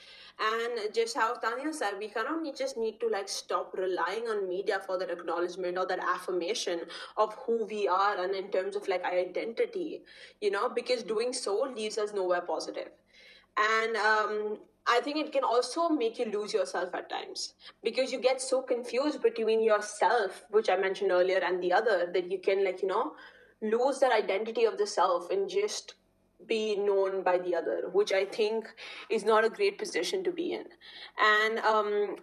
And 0.41 0.95
just 0.95 1.17
how 1.17 1.35
tanya 1.35 1.73
said 1.73 1.95
we 1.99 2.09
kind 2.09 2.27
of 2.29 2.57
just 2.57 2.77
need 2.77 3.01
to 3.01 3.09
like 3.09 3.29
stop 3.29 3.75
relying 3.77 4.25
on 4.25 4.49
media 4.49 4.81
for 4.87 4.99
that 4.99 5.11
acknowledgement 5.11 5.79
or 5.79 5.87
that 5.87 6.01
affirmation 6.01 6.81
of 7.17 7.35
who 7.47 7.65
we 7.67 7.89
are 7.89 8.23
and 8.23 8.35
in 8.35 8.51
terms 8.51 8.77
of 8.77 8.89
like 8.89 9.05
identity 9.05 10.03
you 10.41 10.51
know 10.51 10.69
because 10.69 11.03
doing 11.03 11.33
so 11.33 11.73
leaves 11.77 11.99
us 11.99 12.13
nowhere 12.13 12.41
positive. 12.41 12.89
And 13.57 13.97
um, 13.97 14.59
I 14.87 15.01
think 15.01 15.19
it 15.19 15.33
can 15.33 15.45
also 15.45 15.89
make 15.89 16.19
you 16.19 16.27
lose 16.27 16.53
yourself 16.53 16.95
at 16.95 17.09
times 17.09 17.55
because 17.85 18.11
you 18.13 18.19
get 18.21 18.41
so 18.41 18.63
confused 18.63 19.23
between 19.23 19.63
yourself, 19.63 20.45
which 20.51 20.69
I 20.69 20.77
mentioned 20.77 21.13
earlier, 21.13 21.39
and 21.39 21.63
the 21.63 21.73
other 21.73 22.11
that 22.13 22.31
you 22.31 22.39
can, 22.39 22.65
like, 22.65 22.83
you 22.83 22.89
know, 22.89 23.13
lose 23.63 24.01
that 24.01 24.13
identity 24.13 24.65
of 24.65 24.77
the 24.77 24.87
self 24.87 25.31
and 25.31 25.49
just 25.49 25.95
be 26.47 26.77
known 26.77 27.23
by 27.23 27.39
the 27.39 27.55
other, 27.55 27.89
which 27.93 28.13
I 28.13 28.25
think 28.25 28.69
is 29.11 29.25
not 29.25 29.45
a 29.45 29.51
great 29.51 29.79
position 29.79 30.25
to 30.25 30.33
be 30.33 30.53
in. 30.53 30.65
And 31.21 31.59
um, 31.61 32.17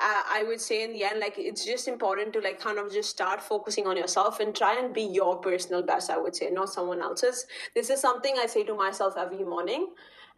I, 0.00 0.44
would 0.46 0.60
say 0.60 0.84
in 0.84 0.92
the 0.92 1.04
end, 1.04 1.20
like 1.20 1.34
it's 1.36 1.64
just 1.64 1.88
important 1.88 2.32
to 2.34 2.40
like 2.40 2.60
kind 2.60 2.78
of 2.78 2.92
just 2.92 3.10
start 3.10 3.42
focusing 3.42 3.86
on 3.86 3.96
yourself 3.96 4.40
and 4.40 4.54
try 4.54 4.78
and 4.78 4.94
be 4.94 5.02
your 5.02 5.36
personal 5.36 5.82
best. 5.82 6.10
I 6.10 6.18
would 6.18 6.36
say, 6.36 6.50
not 6.50 6.68
someone 6.68 7.00
else's. 7.00 7.46
This 7.74 7.90
is 7.90 8.00
something 8.00 8.36
I 8.38 8.46
say 8.46 8.64
to 8.64 8.74
myself 8.74 9.14
every 9.18 9.44
morning, 9.44 9.88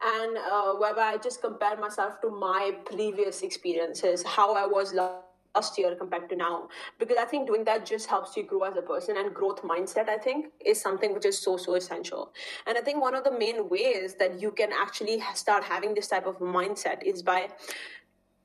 and 0.04 0.38
uh, 0.38 0.72
whereby 0.74 1.12
I 1.14 1.16
just 1.18 1.40
compare 1.40 1.76
myself 1.76 2.20
to 2.22 2.30
my 2.30 2.72
previous 2.84 3.42
experiences, 3.42 4.22
how 4.22 4.54
I 4.54 4.66
was 4.66 4.94
last 5.56 5.78
year 5.78 5.94
compared 5.94 6.28
to 6.30 6.36
now. 6.36 6.68
Because 6.98 7.16
i 7.24 7.24
think 7.24 7.46
doing 7.46 7.64
that 7.64 7.86
just 7.92 8.06
helps 8.14 8.36
you 8.36 8.44
grow 8.52 8.62
as 8.70 8.76
a 8.76 8.82
person 8.82 9.16
and 9.16 9.34
growth 9.34 9.62
mindset 9.62 10.08
i 10.08 10.18
think 10.26 10.46
is 10.72 10.80
something 10.80 11.14
which 11.14 11.26
is 11.32 11.38
so 11.38 11.56
so 11.56 11.74
essential. 11.74 12.32
And 12.66 12.78
i 12.78 12.80
think 12.80 13.02
one 13.08 13.14
of 13.14 13.24
the 13.24 13.36
main 13.44 13.68
ways 13.68 14.14
that 14.24 14.40
you 14.42 14.50
can 14.62 14.70
actually 14.84 15.18
start 15.34 15.64
having 15.64 15.94
this 15.94 16.08
type 16.14 16.26
of 16.26 16.38
mindset 16.38 17.02
is 17.14 17.22
by 17.22 17.48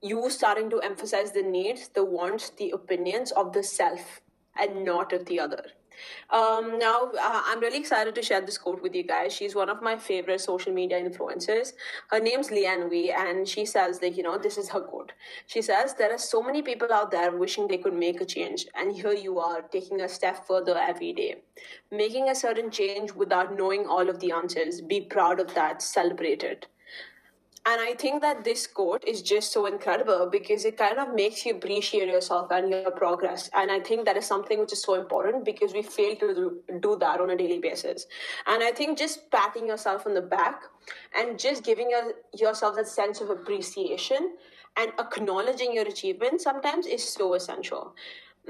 you 0.01 0.29
starting 0.29 0.69
to 0.69 0.79
emphasize 0.79 1.31
the 1.31 1.43
needs 1.43 1.89
the 1.99 2.03
wants 2.03 2.49
the 2.61 2.71
opinions 2.71 3.31
of 3.43 3.53
the 3.53 3.63
self 3.63 4.21
and 4.59 4.83
not 4.83 5.13
of 5.13 5.25
the 5.25 5.39
other 5.39 5.63
um, 6.29 6.79
now, 6.79 7.11
uh, 7.19 7.41
I'm 7.45 7.59
really 7.59 7.79
excited 7.79 8.15
to 8.15 8.21
share 8.21 8.41
this 8.41 8.57
quote 8.57 8.81
with 8.81 8.95
you 8.95 9.03
guys. 9.03 9.33
She's 9.33 9.55
one 9.55 9.69
of 9.69 9.81
my 9.81 9.97
favorite 9.97 10.41
social 10.41 10.73
media 10.73 11.01
influencers. 11.01 11.73
Her 12.09 12.19
name's 12.19 12.49
Leanne 12.49 12.89
Wee, 12.89 13.11
and 13.11 13.47
she 13.47 13.65
says 13.65 13.99
that, 13.99 14.15
you 14.15 14.23
know, 14.23 14.37
this 14.37 14.57
is 14.57 14.69
her 14.69 14.81
quote. 14.81 15.11
She 15.47 15.61
says, 15.61 15.93
There 15.93 16.13
are 16.13 16.17
so 16.17 16.41
many 16.41 16.61
people 16.61 16.91
out 16.93 17.11
there 17.11 17.35
wishing 17.35 17.67
they 17.67 17.77
could 17.77 17.93
make 17.93 18.21
a 18.21 18.25
change, 18.25 18.67
and 18.75 18.95
here 18.95 19.13
you 19.13 19.39
are 19.39 19.61
taking 19.61 20.01
a 20.01 20.09
step 20.09 20.47
further 20.47 20.77
every 20.77 21.13
day. 21.13 21.37
Making 21.91 22.29
a 22.29 22.35
certain 22.35 22.71
change 22.71 23.13
without 23.13 23.57
knowing 23.57 23.85
all 23.85 24.09
of 24.09 24.19
the 24.19 24.31
answers. 24.31 24.81
Be 24.81 25.01
proud 25.01 25.39
of 25.39 25.53
that, 25.53 25.81
celebrate 25.81 26.43
it. 26.43 26.67
And 27.63 27.79
I 27.79 27.93
think 27.93 28.21
that 28.23 28.43
this 28.43 28.65
quote 28.65 29.03
is 29.05 29.21
just 29.21 29.51
so 29.51 29.67
incredible 29.67 30.27
because 30.31 30.65
it 30.65 30.77
kind 30.77 30.97
of 30.97 31.13
makes 31.13 31.45
you 31.45 31.53
appreciate 31.53 32.07
yourself 32.07 32.49
and 32.49 32.71
your 32.71 32.89
progress. 32.89 33.51
And 33.53 33.69
I 33.69 33.79
think 33.79 34.05
that 34.05 34.17
is 34.17 34.25
something 34.25 34.59
which 34.59 34.73
is 34.73 34.81
so 34.81 34.95
important 34.95 35.45
because 35.45 35.71
we 35.71 35.83
fail 35.83 36.15
to 36.15 36.61
do, 36.79 36.97
that 36.99 37.21
on 37.21 37.29
a 37.29 37.37
daily 37.37 37.59
basis. 37.59 38.07
And 38.47 38.63
I 38.63 38.71
think 38.71 38.97
just 38.97 39.29
patting 39.29 39.67
yourself 39.67 40.07
on 40.07 40.15
the 40.15 40.21
back 40.21 40.63
and 41.15 41.37
just 41.37 41.63
giving 41.63 41.91
your, 41.91 42.13
yourself 42.33 42.77
that 42.77 42.87
sense 42.87 43.21
of 43.21 43.29
appreciation 43.29 44.33
and 44.77 44.91
acknowledging 44.99 45.71
your 45.73 45.87
achievements 45.87 46.43
sometimes 46.43 46.87
is 46.87 47.07
so 47.07 47.35
essential. 47.35 47.93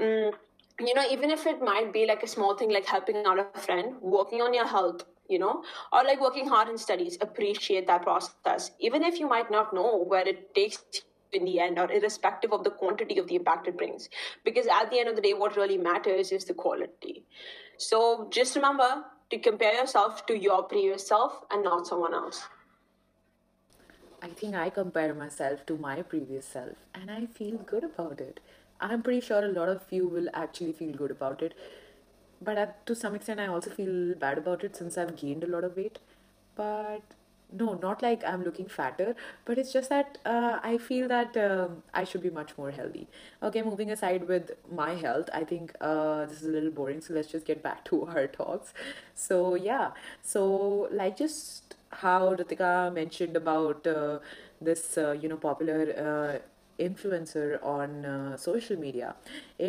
Mm, 0.00 0.32
you 0.80 0.94
know, 0.94 1.04
even 1.10 1.30
if 1.30 1.46
it 1.46 1.60
might 1.60 1.92
be 1.92 2.06
like 2.06 2.22
a 2.22 2.26
small 2.26 2.56
thing 2.56 2.70
like 2.70 2.86
helping 2.86 3.24
out 3.26 3.38
a 3.38 3.60
friend, 3.60 3.96
working 4.00 4.40
on 4.40 4.54
your 4.54 4.66
health, 4.66 5.04
you 5.32 5.38
know, 5.38 5.64
or 5.92 6.04
like 6.04 6.20
working 6.20 6.48
hard 6.48 6.68
in 6.68 6.78
studies, 6.78 7.18
appreciate 7.20 7.86
that 7.86 8.02
process. 8.02 8.70
Even 8.78 9.02
if 9.02 9.18
you 9.18 9.28
might 9.28 9.50
not 9.50 9.74
know 9.74 10.04
where 10.06 10.28
it 10.28 10.54
takes 10.54 10.84
you 10.94 11.00
in 11.32 11.44
the 11.44 11.58
end 11.60 11.78
or 11.78 11.90
irrespective 11.90 12.52
of 12.52 12.62
the 12.64 12.70
quantity 12.70 13.18
of 13.18 13.26
the 13.26 13.34
impact 13.36 13.66
it 13.66 13.76
brings. 13.76 14.08
Because 14.44 14.66
at 14.66 14.90
the 14.90 14.98
end 14.98 15.08
of 15.08 15.16
the 15.16 15.22
day 15.22 15.34
what 15.34 15.56
really 15.56 15.78
matters 15.78 16.30
is 16.30 16.44
the 16.44 16.54
quality. 16.54 17.24
So 17.78 18.28
just 18.30 18.54
remember 18.54 19.04
to 19.30 19.38
compare 19.38 19.74
yourself 19.74 20.26
to 20.26 20.38
your 20.38 20.64
previous 20.64 21.06
self 21.06 21.40
and 21.50 21.64
not 21.64 21.86
someone 21.86 22.14
else. 22.14 22.42
I 24.24 24.28
think 24.28 24.54
i 24.54 24.70
compare 24.70 25.14
myself 25.14 25.64
to 25.66 25.76
my 25.76 26.02
previous 26.02 26.46
self 26.46 26.82
and 26.94 27.10
i 27.10 27.26
feel 27.26 27.56
good 27.70 27.82
about 27.82 28.20
it. 28.20 28.38
I'm 28.80 29.02
pretty 29.02 29.20
sure 29.20 29.44
a 29.44 29.48
lot 29.48 29.68
of 29.68 29.82
you 29.90 30.06
will 30.08 30.28
actually 30.34 30.72
feel 30.72 30.92
good 30.92 31.10
about 31.10 31.42
it 31.42 31.54
but 32.44 32.84
to 32.86 32.94
some 32.94 33.14
extent, 33.14 33.40
I 33.40 33.46
also 33.46 33.70
feel 33.70 34.14
bad 34.14 34.38
about 34.38 34.64
it 34.64 34.76
since 34.76 34.98
I've 34.98 35.16
gained 35.16 35.44
a 35.44 35.46
lot 35.46 35.64
of 35.64 35.76
weight. 35.76 35.98
But 36.54 37.02
no, 37.52 37.74
not 37.82 38.02
like 38.02 38.24
I'm 38.24 38.42
looking 38.44 38.66
fatter, 38.66 39.14
but 39.44 39.58
it's 39.58 39.72
just 39.72 39.90
that 39.90 40.18
uh, 40.24 40.58
I 40.62 40.78
feel 40.78 41.08
that 41.08 41.36
um, 41.36 41.82
I 41.92 42.04
should 42.04 42.22
be 42.22 42.30
much 42.30 42.56
more 42.56 42.70
healthy. 42.70 43.08
Okay, 43.42 43.62
moving 43.62 43.90
aside 43.90 44.26
with 44.28 44.52
my 44.70 44.94
health, 44.94 45.28
I 45.34 45.44
think 45.44 45.74
uh, 45.80 46.24
this 46.26 46.40
is 46.42 46.48
a 46.48 46.50
little 46.50 46.70
boring, 46.70 47.00
so 47.00 47.14
let's 47.14 47.28
just 47.28 47.44
get 47.46 47.62
back 47.62 47.84
to 47.90 48.06
our 48.06 48.26
talks. 48.26 48.72
So, 49.14 49.54
yeah, 49.54 49.90
so 50.22 50.88
like 50.90 51.16
just 51.16 51.76
how 51.90 52.34
Ritika 52.34 52.92
mentioned 52.92 53.36
about 53.36 53.86
uh, 53.86 54.18
this, 54.60 54.96
uh, 54.96 55.12
you 55.12 55.28
know, 55.28 55.36
popular 55.36 56.40
uh, 56.40 56.48
influencer 56.82 57.62
on 57.62 58.04
uh, 58.04 58.36
social 58.36 58.78
media, 58.78 59.14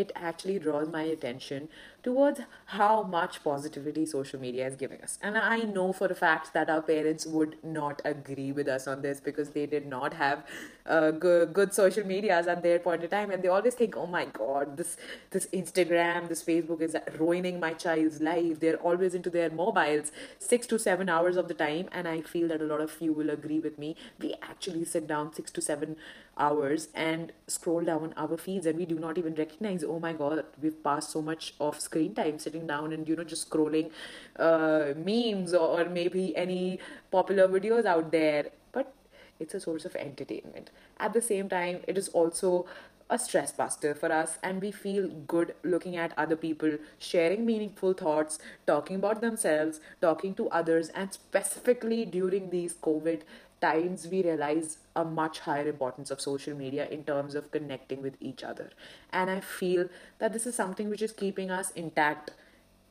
it 0.02 0.12
actually 0.16 0.58
draws 0.60 0.90
my 0.90 1.04
attention 1.04 1.68
towards 2.04 2.42
how 2.78 3.04
much 3.04 3.44
positivity 3.44 4.06
social 4.06 4.40
media 4.40 4.68
is 4.68 4.76
giving 4.76 5.02
us. 5.02 5.18
And 5.22 5.38
I 5.38 5.60
know 5.60 5.94
for 5.94 6.08
a 6.08 6.16
fact 6.16 6.54
that 6.54 6.70
our 6.70 6.82
parents 6.82 7.26
would 7.26 7.56
not 7.64 8.02
agree 8.04 8.52
with 8.52 8.68
us 8.68 8.88
on 8.88 9.02
this 9.02 9.20
because 9.20 9.52
they 9.52 9.66
did 9.66 9.86
not 9.86 10.14
have 10.14 10.44
uh, 10.86 11.12
good, 11.12 11.54
good 11.54 11.74
social 11.74 12.06
medias 12.06 12.48
at 12.48 12.64
their 12.64 12.80
point 12.80 13.04
of 13.04 13.10
time, 13.12 13.32
and 13.32 13.42
they 13.44 13.48
always 13.48 13.76
think, 13.76 13.96
"Oh 13.96 14.08
my 14.16 14.26
God, 14.26 14.76
this 14.78 14.98
this 15.32 15.48
Instagram, 15.62 16.28
this 16.28 16.44
Facebook 16.44 16.82
is 16.82 16.98
ruining 17.20 17.60
my 17.60 17.74
child's 17.86 18.20
life." 18.30 18.60
They're 18.60 18.82
always 18.92 19.16
into 19.22 19.30
their 19.38 19.50
mobiles 19.62 20.12
six 20.40 20.68
to 20.74 20.80
seven 20.88 21.10
hours 21.18 21.38
of 21.38 21.48
the 21.48 21.54
time, 21.64 21.88
and 21.92 22.08
I 22.08 22.22
feel 22.34 22.48
that 22.50 22.62
a 22.62 22.70
lot 22.74 22.82
of 22.82 22.98
you 23.00 23.14
will 23.14 23.30
agree 23.38 23.60
with 23.60 23.80
me. 23.86 23.96
We 24.20 24.34
actually 24.42 24.84
sit 24.96 25.08
down 25.08 25.34
six 25.34 25.52
to 25.52 25.62
seven 25.62 25.96
hours 26.38 26.90
and 26.94 27.32
scroll 27.48 27.82
down 27.82 28.14
our 28.18 28.38
feeds, 28.38 28.66
and 28.66 28.78
we 28.78 28.86
do 28.86 29.00
not 29.00 29.18
even 29.18 29.36
recognize, 29.36 29.83
"Oh 29.84 30.00
my 30.00 30.14
God, 30.14 30.46
we've 30.62 30.82
passed 30.84 31.12
so 31.12 31.22
much 31.22 31.54
of 31.60 31.80
screen 31.80 32.14
time 32.16 32.40
sitting 32.40 32.68
down 32.68 32.94
and 32.94 33.08
you 33.08 33.16
know 33.16 33.24
just 33.24 33.50
scrolling 33.50 33.92
uh, 34.38 34.94
memes 34.96 35.54
or 35.54 35.86
maybe 35.86 36.36
any 36.36 36.80
popular 37.12 37.48
videos 37.48 37.86
out 37.86 38.12
there." 38.12 38.48
But 38.72 38.94
it's 39.40 39.54
a 39.54 39.60
source 39.60 39.86
of 39.86 39.96
entertainment. 39.96 40.72
At 40.98 41.14
the 41.14 41.22
same 41.22 41.50
time, 41.50 41.82
it 41.88 41.98
is 41.98 42.10
also 42.10 42.66
a 43.10 43.20
stress 43.20 43.52
buster 43.52 43.94
for 43.94 44.12
us, 44.12 44.38
and 44.42 44.62
we 44.62 44.72
feel 44.72 45.08
good 45.28 45.54
looking 45.64 45.96
at 45.96 46.14
other 46.18 46.36
people 46.36 46.78
sharing 46.98 47.46
meaningful 47.46 47.94
thoughts, 47.94 48.40
talking 48.66 48.96
about 48.96 49.22
themselves, 49.22 49.80
talking 50.02 50.34
to 50.36 50.50
others, 50.50 50.90
and 50.90 51.14
specifically 51.14 52.06
during 52.06 52.50
these 52.50 52.74
COVID 52.74 53.22
times, 53.64 54.08
we 54.14 54.22
realize 54.24 54.78
a 54.96 55.04
much 55.06 55.40
higher 55.48 55.68
importance 55.68 56.12
of 56.12 56.22
social 56.22 56.56
media 56.62 56.88
in 56.98 57.04
terms 57.10 57.36
of 57.42 57.52
connecting 57.58 58.02
with 58.02 58.22
each 58.30 58.44
other. 58.44 58.70
And 59.12 59.30
I 59.36 59.40
feel 59.40 59.90
that 60.20 60.34
this 60.34 60.46
is 60.46 60.56
something 60.56 60.90
which 60.90 61.02
is 61.02 61.14
keeping 61.26 61.52
us 61.60 61.72
intact 61.72 62.32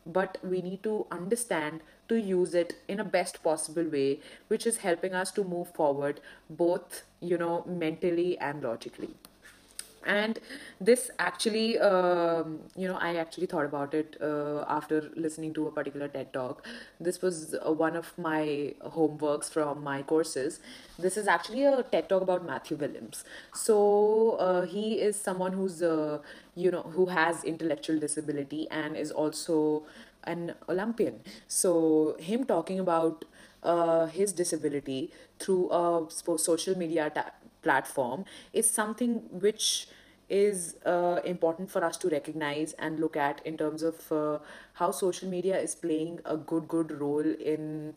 but 0.05 0.39
we 0.43 0.61
need 0.61 0.83
to 0.83 1.07
understand 1.13 1.81
to 2.09 2.17
use 2.21 2.55
it 2.55 2.75
in 2.89 2.99
a 3.01 3.05
best 3.05 3.43
possible 3.43 3.85
way 3.85 4.21
which 4.49 4.67
is 4.67 4.79
helping 4.79 5.15
us 5.15 5.31
to 5.31 5.45
move 5.45 5.73
forward 5.75 6.21
both 6.51 7.03
you 7.21 7.39
know 7.39 7.65
mentally 7.67 8.37
and 8.39 8.65
logically 8.65 9.15
and 10.05 10.39
this 10.81 11.11
actually 11.19 11.79
um, 11.79 12.59
you 12.77 12.89
know 12.89 12.97
i 13.01 13.15
actually 13.17 13.47
thought 13.47 13.65
about 13.65 13.95
it 13.95 14.17
uh, 14.21 14.65
after 14.69 15.11
listening 15.17 15.53
to 15.55 15.67
a 15.67 15.71
particular 15.71 16.09
ted 16.09 16.33
talk. 16.33 16.67
This 17.01 17.21
was 17.23 17.55
uh, 17.55 17.73
one 17.73 17.97
of 17.97 18.13
my 18.19 18.75
homeworks 18.85 19.51
from 19.51 19.83
my 19.83 20.03
courses. 20.03 20.61
This 20.99 21.17
is 21.17 21.27
actually 21.27 21.65
a 21.65 21.83
ted 21.83 22.09
talk 22.09 22.23
about 22.23 22.45
matthew 22.47 22.77
williams. 22.77 23.25
So 23.55 24.33
uh, 24.41 24.63
he 24.63 24.95
is 25.01 25.17
someone 25.17 25.53
who's 25.53 25.83
uh, 25.83 26.19
you 26.55 26.71
know 26.71 26.83
who 26.83 27.07
has 27.07 27.45
intellectual 27.45 27.99
disability 27.99 28.69
and 28.71 28.97
is 28.97 29.11
also 29.11 29.85
an 30.25 30.55
olympian. 30.69 31.21
So 31.49 32.17
him 32.19 32.45
talking 32.45 32.79
about 32.81 33.25
uh, 33.63 34.07
his 34.07 34.33
disability 34.33 35.13
through 35.39 35.71
a 35.71 36.07
social 36.39 36.77
media 36.77 37.11
ta- 37.15 37.33
platform 37.63 38.25
is 38.53 38.69
something 38.69 39.15
which 39.31 39.89
is 40.29 40.77
uh, 40.87 41.21
important 41.25 41.71
for 41.71 41.85
us 41.85 41.97
to 41.99 42.09
recognize 42.09 42.73
and 42.79 42.99
look 42.99 43.17
at 43.17 43.45
in 43.45 43.57
terms 43.57 43.83
of 43.83 44.13
uh, 44.13 44.39
how 44.75 44.91
social 44.91 45.29
media 45.29 45.59
is 45.59 45.75
playing 45.75 46.19
a 46.25 46.37
good 46.37 46.67
good 46.69 46.91
role 47.01 47.35
in 47.55 47.95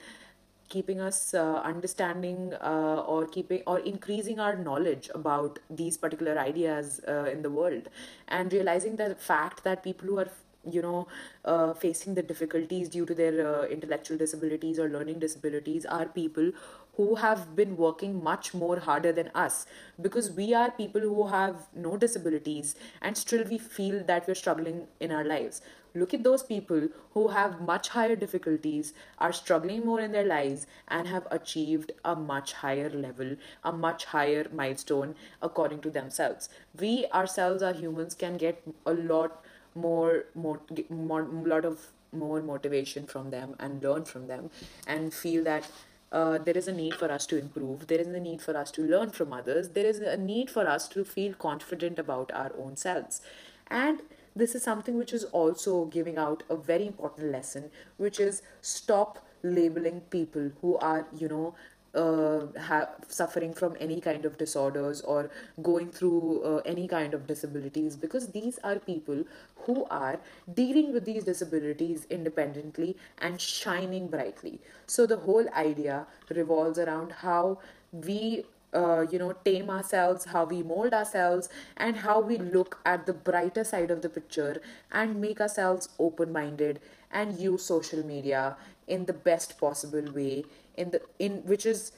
keeping 0.67 0.99
us 0.99 1.33
uh, 1.33 1.61
understanding 1.63 2.53
uh, 2.61 3.03
or 3.07 3.27
keeping 3.27 3.61
or 3.67 3.79
increasing 3.79 4.39
our 4.39 4.55
knowledge 4.55 5.09
about 5.13 5.59
these 5.69 5.97
particular 5.97 6.39
ideas 6.39 6.99
uh, 7.07 7.25
in 7.25 7.41
the 7.41 7.49
world. 7.49 7.89
And 8.27 8.51
realizing 8.51 8.95
the 8.95 9.15
fact 9.15 9.63
that 9.63 9.83
people 9.83 10.07
who 10.07 10.19
are 10.19 10.29
you 10.71 10.81
know 10.81 11.07
uh, 11.45 11.73
facing 11.73 12.15
the 12.15 12.23
difficulties 12.23 12.89
due 12.89 13.05
to 13.05 13.13
their 13.13 13.47
uh, 13.47 13.65
intellectual 13.67 14.17
disabilities 14.17 14.79
or 14.79 14.89
learning 14.89 15.19
disabilities 15.19 15.85
are 15.85 16.05
people 16.07 16.51
who 16.97 17.15
have 17.15 17.55
been 17.55 17.75
working 17.77 18.23
much 18.23 18.53
more 18.53 18.79
harder 18.79 19.11
than 19.11 19.29
us. 19.35 19.65
Because 20.01 20.31
we 20.31 20.53
are 20.53 20.71
people 20.71 21.01
who 21.01 21.27
have 21.27 21.67
no 21.75 21.97
disabilities 21.97 22.75
and 23.01 23.17
still 23.17 23.43
we 23.43 23.57
feel 23.57 24.03
that 24.03 24.27
we're 24.27 24.35
struggling 24.35 24.87
in 24.99 25.11
our 25.11 25.23
lives. 25.23 25.61
Look 25.93 26.13
at 26.13 26.23
those 26.23 26.43
people 26.43 26.89
who 27.13 27.29
have 27.29 27.61
much 27.61 27.89
higher 27.89 28.17
difficulties 28.17 28.93
are 29.17 29.31
struggling 29.31 29.85
more 29.85 30.01
in 30.01 30.11
their 30.11 30.25
lives 30.25 30.67
and 30.89 31.07
have 31.07 31.25
achieved 31.31 31.93
a 32.03 32.15
much 32.15 32.51
higher 32.51 32.89
level 32.89 33.35
a 33.63 33.71
much 33.71 34.05
higher 34.05 34.45
milestone 34.53 35.15
according 35.41 35.79
to 35.81 35.89
themselves. 35.89 36.49
We 36.77 37.05
ourselves 37.13 37.63
our 37.63 37.73
humans 37.73 38.13
can 38.13 38.37
get 38.37 38.61
a 38.85 38.93
lot 38.93 39.43
more 39.73 40.25
more 40.33 40.59
more 40.89 41.23
lot 41.23 41.65
of 41.65 41.87
more 42.11 42.41
motivation 42.41 43.05
from 43.05 43.29
them 43.29 43.55
and 43.59 43.83
learn 43.83 44.05
from 44.05 44.27
them 44.27 44.49
and 44.87 45.13
feel 45.13 45.43
that 45.43 45.67
uh, 46.15 46.37
there 46.37 46.57
is 46.57 46.67
a 46.69 46.71
need 46.71 46.93
for 46.95 47.11
us 47.11 47.25
to 47.27 47.37
improve. 47.37 47.87
There 47.87 47.99
is 47.99 48.07
a 48.07 48.19
need 48.19 48.41
for 48.41 48.55
us 48.55 48.71
to 48.71 48.81
learn 48.81 49.09
from 49.11 49.33
others. 49.33 49.69
There 49.69 49.85
is 49.85 49.99
a 49.99 50.15
need 50.15 50.49
for 50.49 50.65
us 50.65 50.87
to 50.89 51.03
feel 51.03 51.33
confident 51.33 51.99
about 51.99 52.31
our 52.33 52.51
own 52.57 52.77
selves. 52.77 53.21
And 53.67 54.01
this 54.33 54.55
is 54.55 54.63
something 54.63 54.97
which 54.97 55.11
is 55.11 55.25
also 55.25 55.85
giving 55.85 56.17
out 56.17 56.43
a 56.49 56.55
very 56.55 56.87
important 56.87 57.31
lesson, 57.33 57.69
which 57.97 58.21
is 58.21 58.41
stop 58.61 59.27
labeling 59.43 60.01
people 60.09 60.51
who 60.61 60.77
are, 60.77 61.05
you 61.17 61.27
know, 61.27 61.53
uh, 61.95 62.47
ha- 62.59 62.89
suffering 63.07 63.53
from 63.53 63.75
any 63.79 63.99
kind 64.01 64.25
of 64.25 64.37
disorders 64.37 65.01
or 65.01 65.29
going 65.63 65.89
through 65.89 66.43
uh, 66.43 66.61
any 66.65 66.87
kind 66.87 67.13
of 67.13 67.27
disabilities 67.27 67.95
because 67.95 68.27
these 68.29 68.59
are 68.63 68.79
people 68.79 69.23
who 69.65 69.85
are 69.89 70.19
dealing 70.53 70.93
with 70.93 71.05
these 71.05 71.23
disabilities 71.23 72.05
independently 72.09 72.95
and 73.19 73.39
shining 73.41 74.07
brightly. 74.07 74.59
So 74.87 75.05
the 75.05 75.17
whole 75.17 75.47
idea 75.55 76.05
revolves 76.29 76.77
around 76.79 77.11
how 77.11 77.59
we 77.91 78.45
uh, 78.73 79.05
you 79.09 79.17
know 79.17 79.33
tame 79.45 79.69
ourselves 79.69 80.25
how 80.25 80.43
we 80.43 80.61
mold 80.61 80.93
ourselves 80.93 81.47
and 81.77 81.95
how 81.97 82.19
we 82.19 82.37
look 82.37 82.79
at 82.85 83.05
the 83.05 83.13
brighter 83.13 83.63
side 83.63 83.89
of 83.89 84.01
the 84.01 84.09
picture 84.09 84.61
and 84.91 85.21
make 85.21 85.39
ourselves 85.39 85.89
open 85.97 86.31
minded 86.31 86.79
and 87.11 87.39
use 87.39 87.63
social 87.63 88.05
media 88.05 88.57
in 88.87 89.05
the 89.05 89.13
best 89.13 89.57
possible 89.59 90.11
way 90.13 90.43
in 90.77 90.91
the 90.91 91.01
in 91.19 91.43
which 91.45 91.65
is 91.65 91.91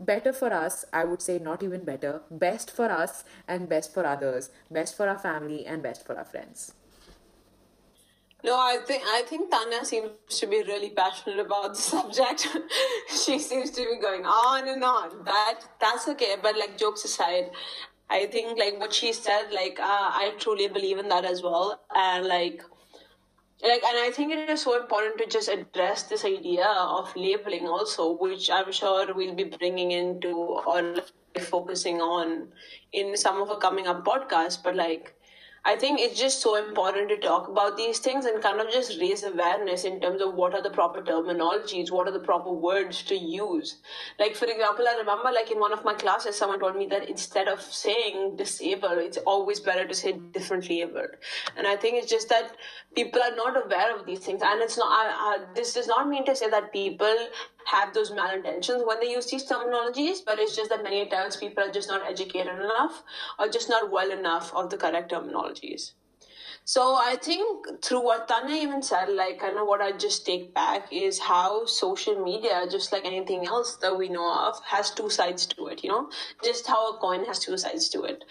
better 0.00 0.32
for 0.32 0.52
us 0.52 0.84
i 0.92 1.04
would 1.04 1.22
say 1.22 1.38
not 1.38 1.62
even 1.62 1.84
better 1.84 2.20
best 2.30 2.70
for 2.70 2.90
us 2.90 3.24
and 3.46 3.68
best 3.68 3.94
for 3.94 4.04
others 4.04 4.50
best 4.70 4.96
for 4.96 5.08
our 5.08 5.18
family 5.18 5.64
and 5.66 5.82
best 5.82 6.04
for 6.04 6.16
our 6.16 6.24
friends 6.24 6.74
no, 8.44 8.56
I 8.56 8.76
think 8.86 9.02
I 9.06 9.22
think 9.26 9.50
Tanya 9.50 9.86
seems 9.86 10.10
to 10.28 10.46
be 10.46 10.62
really 10.64 10.90
passionate 10.90 11.38
about 11.38 11.70
the 11.76 11.80
subject. 11.94 12.46
she 13.08 13.38
seems 13.38 13.70
to 13.70 13.80
be 13.80 13.98
going 13.98 14.26
on 14.26 14.68
and 14.68 14.84
on. 14.84 15.24
That 15.24 15.60
that's 15.80 16.06
okay. 16.08 16.36
But 16.42 16.58
like 16.58 16.76
jokes 16.76 17.06
aside, 17.06 17.52
I 18.10 18.26
think 18.26 18.58
like 18.58 18.78
what 18.78 18.92
she 18.92 19.14
said, 19.14 19.50
like 19.50 19.80
uh, 19.80 20.08
I 20.20 20.34
truly 20.38 20.68
believe 20.68 20.98
in 20.98 21.08
that 21.08 21.24
as 21.24 21.42
well. 21.42 21.80
And 21.94 22.26
like 22.26 22.62
like 23.62 23.82
and 23.84 23.98
i 23.98 24.10
think 24.10 24.32
it 24.32 24.50
is 24.50 24.62
so 24.62 24.80
important 24.80 25.18
to 25.18 25.26
just 25.26 25.48
address 25.48 26.04
this 26.04 26.24
idea 26.24 26.66
of 26.66 27.14
labeling 27.16 27.66
also 27.66 28.12
which 28.12 28.50
i'm 28.50 28.72
sure 28.72 29.12
we'll 29.14 29.34
be 29.34 29.44
bringing 29.44 29.92
into 29.92 30.34
or 30.66 30.94
focusing 31.40 32.00
on 32.00 32.48
in 32.92 33.16
some 33.16 33.40
of 33.40 33.50
our 33.50 33.58
coming 33.58 33.86
up 33.86 34.04
podcasts 34.04 34.58
but 34.62 34.74
like 34.74 35.14
I 35.66 35.76
think 35.76 35.98
it's 35.98 36.20
just 36.20 36.42
so 36.42 36.56
important 36.56 37.08
to 37.08 37.16
talk 37.16 37.48
about 37.48 37.78
these 37.78 37.98
things 37.98 38.26
and 38.26 38.42
kind 38.42 38.60
of 38.60 38.70
just 38.70 39.00
raise 39.00 39.22
awareness 39.22 39.84
in 39.84 39.98
terms 39.98 40.20
of 40.20 40.34
what 40.34 40.52
are 40.52 40.62
the 40.62 40.68
proper 40.68 41.00
terminologies, 41.00 41.90
what 41.90 42.06
are 42.06 42.12
the 42.12 42.18
proper 42.18 42.52
words 42.52 43.02
to 43.04 43.14
use. 43.14 43.76
Like, 44.18 44.36
for 44.36 44.44
example, 44.44 44.84
I 44.86 44.96
remember, 44.98 45.32
like, 45.32 45.50
in 45.50 45.58
one 45.58 45.72
of 45.72 45.82
my 45.82 45.94
classes, 45.94 46.36
someone 46.36 46.60
told 46.60 46.76
me 46.76 46.86
that 46.88 47.08
instead 47.08 47.48
of 47.48 47.62
saying 47.62 48.36
disabled, 48.36 48.98
it's 48.98 49.16
always 49.18 49.58
better 49.58 49.88
to 49.88 49.94
say 49.94 50.12
differently 50.12 50.82
abled. 50.82 51.16
And 51.56 51.66
I 51.66 51.76
think 51.76 51.96
it's 51.96 52.10
just 52.10 52.28
that 52.28 52.56
people 52.94 53.22
are 53.22 53.34
not 53.34 53.64
aware 53.64 53.96
of 53.98 54.04
these 54.04 54.18
things. 54.18 54.42
And 54.44 54.60
it's 54.60 54.76
not, 54.76 54.88
I, 54.90 55.06
I, 55.08 55.54
this 55.54 55.72
does 55.72 55.86
not 55.86 56.08
mean 56.08 56.26
to 56.26 56.36
say 56.36 56.50
that 56.50 56.74
people 56.74 57.16
have 57.66 57.94
those 57.94 58.10
malintentions 58.10 58.86
when 58.86 59.00
they 59.00 59.10
use 59.10 59.30
these 59.30 59.48
terminologies, 59.48 60.18
but 60.24 60.38
it's 60.38 60.56
just 60.56 60.70
that 60.70 60.82
many 60.82 61.06
times 61.08 61.36
people 61.36 61.64
are 61.64 61.72
just 61.72 61.88
not 61.88 62.08
educated 62.08 62.54
enough 62.54 63.02
or 63.38 63.48
just 63.48 63.68
not 63.68 63.90
well 63.90 64.10
enough 64.10 64.52
of 64.54 64.70
the 64.70 64.76
correct 64.76 65.12
terminologies. 65.12 65.92
So 66.66 66.94
I 66.94 67.16
think 67.16 67.84
through 67.84 68.02
what 68.02 68.26
Tanya 68.26 68.54
even 68.54 68.82
said, 68.82 69.10
like 69.10 69.38
kind 69.38 69.58
of 69.58 69.66
what 69.66 69.82
I 69.82 69.92
just 69.92 70.24
take 70.24 70.54
back 70.54 70.90
is 70.90 71.18
how 71.18 71.66
social 71.66 72.24
media, 72.24 72.66
just 72.70 72.90
like 72.90 73.04
anything 73.04 73.46
else 73.46 73.76
that 73.82 73.98
we 73.98 74.08
know 74.08 74.32
of, 74.32 74.58
has 74.64 74.90
two 74.90 75.10
sides 75.10 75.44
to 75.46 75.66
it. 75.66 75.84
You 75.84 75.90
know, 75.90 76.08
just 76.42 76.66
how 76.66 76.94
a 76.94 76.98
coin 76.98 77.26
has 77.26 77.38
two 77.38 77.58
sides 77.58 77.90
to 77.90 78.04
it, 78.04 78.24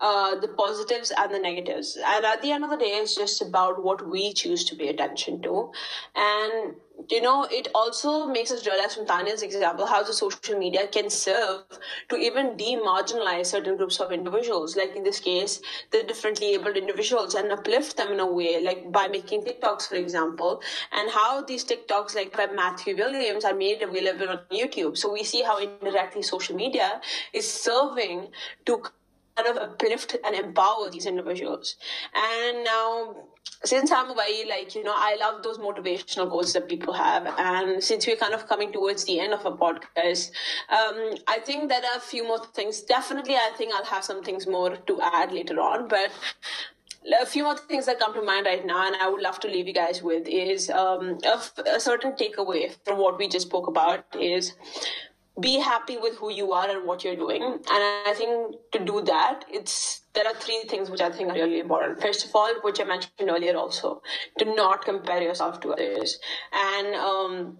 uh, 0.00 0.38
the 0.38 0.46
positives 0.46 1.12
and 1.16 1.34
the 1.34 1.40
negatives. 1.40 1.98
And 2.00 2.24
at 2.24 2.42
the 2.42 2.52
end 2.52 2.62
of 2.62 2.70
the 2.70 2.76
day, 2.76 2.92
it's 3.02 3.16
just 3.16 3.42
about 3.42 3.82
what 3.82 4.08
we 4.08 4.34
choose 4.34 4.64
to 4.66 4.76
pay 4.76 4.88
attention 4.88 5.42
to, 5.42 5.72
and 6.14 6.76
you 7.08 7.20
know, 7.20 7.46
it 7.50 7.68
also 7.74 8.26
makes 8.26 8.50
us 8.50 8.66
realize 8.66 8.94
from 8.94 9.06
Tanya's 9.06 9.42
example 9.42 9.86
how 9.86 10.02
the 10.02 10.12
social 10.12 10.58
media 10.58 10.86
can 10.86 11.08
serve 11.08 11.62
to 12.08 12.16
even 12.16 12.56
demarginalize 12.56 13.46
certain 13.46 13.76
groups 13.76 14.00
of 14.00 14.12
individuals, 14.12 14.76
like 14.76 14.96
in 14.96 15.02
this 15.02 15.20
case, 15.20 15.60
the 15.90 16.02
differently 16.02 16.54
abled 16.54 16.76
individuals, 16.76 17.34
and 17.34 17.50
uplift 17.52 17.96
them 17.96 18.12
in 18.12 18.20
a 18.20 18.26
way, 18.26 18.62
like 18.62 18.90
by 18.92 19.08
making 19.08 19.42
TikToks, 19.42 19.88
for 19.88 19.96
example, 19.96 20.60
and 20.92 21.10
how 21.10 21.42
these 21.42 21.64
TikToks, 21.64 22.14
like 22.14 22.36
by 22.36 22.46
Matthew 22.46 22.96
Williams, 22.96 23.44
are 23.44 23.54
made 23.54 23.82
available 23.82 24.28
on 24.28 24.40
YouTube. 24.50 24.96
So 24.96 25.12
we 25.12 25.24
see 25.24 25.42
how 25.42 25.58
indirectly 25.58 26.22
social 26.22 26.56
media 26.56 27.00
is 27.32 27.50
serving 27.50 28.28
to 28.66 28.82
kind 29.36 29.48
of 29.48 29.62
uplift 29.62 30.16
and 30.24 30.34
empower 30.34 30.90
these 30.90 31.06
individuals. 31.06 31.76
And 32.14 32.64
now, 32.64 33.14
since 33.64 33.90
I'm 33.90 34.10
away, 34.10 34.44
like, 34.48 34.74
you 34.74 34.84
know, 34.84 34.94
I 34.94 35.16
love 35.20 35.42
those 35.42 35.58
motivational 35.58 36.30
quotes 36.30 36.52
that 36.54 36.68
people 36.68 36.92
have. 36.94 37.26
And 37.38 37.82
since 37.82 38.06
we're 38.06 38.16
kind 38.16 38.34
of 38.34 38.48
coming 38.48 38.72
towards 38.72 39.04
the 39.04 39.20
end 39.20 39.32
of 39.32 39.44
a 39.44 39.52
podcast, 39.52 40.30
um, 40.68 41.14
I 41.28 41.38
think 41.44 41.68
there 41.68 41.80
are 41.80 41.98
a 41.98 42.00
few 42.00 42.26
more 42.26 42.44
things. 42.54 42.82
Definitely, 42.82 43.36
I 43.36 43.52
think 43.56 43.72
I'll 43.74 43.84
have 43.84 44.04
some 44.04 44.22
things 44.22 44.46
more 44.46 44.76
to 44.76 45.00
add 45.00 45.32
later 45.32 45.60
on. 45.60 45.88
But 45.88 46.10
a 47.20 47.26
few 47.26 47.44
more 47.44 47.56
things 47.56 47.86
that 47.86 47.98
come 47.98 48.14
to 48.14 48.22
mind 48.22 48.46
right 48.46 48.64
now, 48.64 48.86
and 48.86 48.96
I 48.96 49.08
would 49.08 49.22
love 49.22 49.40
to 49.40 49.48
leave 49.48 49.66
you 49.66 49.72
guys 49.72 50.02
with 50.02 50.26
is 50.26 50.70
um, 50.70 51.18
a, 51.24 51.40
a 51.74 51.80
certain 51.80 52.12
takeaway 52.12 52.74
from 52.84 52.98
what 52.98 53.18
we 53.18 53.28
just 53.28 53.46
spoke 53.46 53.66
about 53.66 54.04
is 54.18 54.54
be 55.40 55.58
happy 55.58 55.96
with 55.96 56.16
who 56.16 56.30
you 56.30 56.52
are 56.52 56.68
and 56.68 56.86
what 56.86 57.04
you're 57.04 57.16
doing. 57.16 57.42
And 57.42 57.64
I 57.66 58.14
think 58.16 58.56
to 58.72 58.78
do 58.78 59.02
that, 59.02 59.44
it's 59.50 60.02
there 60.12 60.26
are 60.26 60.34
three 60.34 60.62
things 60.68 60.90
which 60.90 61.00
I 61.00 61.10
think 61.10 61.30
are 61.30 61.34
really 61.34 61.60
important. 61.60 62.00
First 62.00 62.24
of 62.24 62.34
all, 62.34 62.52
which 62.62 62.80
I 62.80 62.84
mentioned 62.84 63.28
earlier 63.28 63.56
also, 63.56 64.02
to 64.38 64.44
not 64.54 64.84
compare 64.84 65.22
yourself 65.22 65.60
to 65.60 65.72
others. 65.72 66.18
And 66.52 66.94
um, 66.94 67.58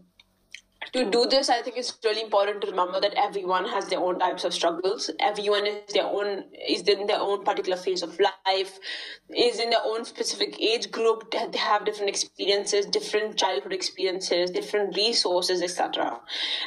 to 0.92 1.10
do 1.10 1.26
this, 1.26 1.50
I 1.50 1.62
think 1.62 1.76
it's 1.76 1.96
really 2.02 2.22
important 2.22 2.62
to 2.62 2.70
remember 2.70 3.00
that 3.00 3.14
everyone 3.14 3.68
has 3.68 3.86
their 3.88 4.00
own 4.00 4.18
types 4.18 4.44
of 4.44 4.54
struggles. 4.54 5.10
Everyone 5.20 5.66
is 5.66 5.92
their 5.92 6.06
own 6.06 6.44
is 6.68 6.82
in 6.82 7.06
their 7.06 7.20
own 7.20 7.44
particular 7.44 7.76
phase 7.76 8.02
of 8.02 8.18
life, 8.18 8.78
is 9.28 9.60
in 9.60 9.70
their 9.70 9.84
own 9.84 10.04
specific 10.04 10.60
age 10.60 10.90
group. 10.90 11.30
They 11.30 11.58
have 11.58 11.84
different 11.84 12.08
experiences, 12.08 12.86
different 12.86 13.36
childhood 13.36 13.72
experiences, 13.72 14.50
different 14.50 14.96
resources, 14.96 15.62
etc. 15.62 16.18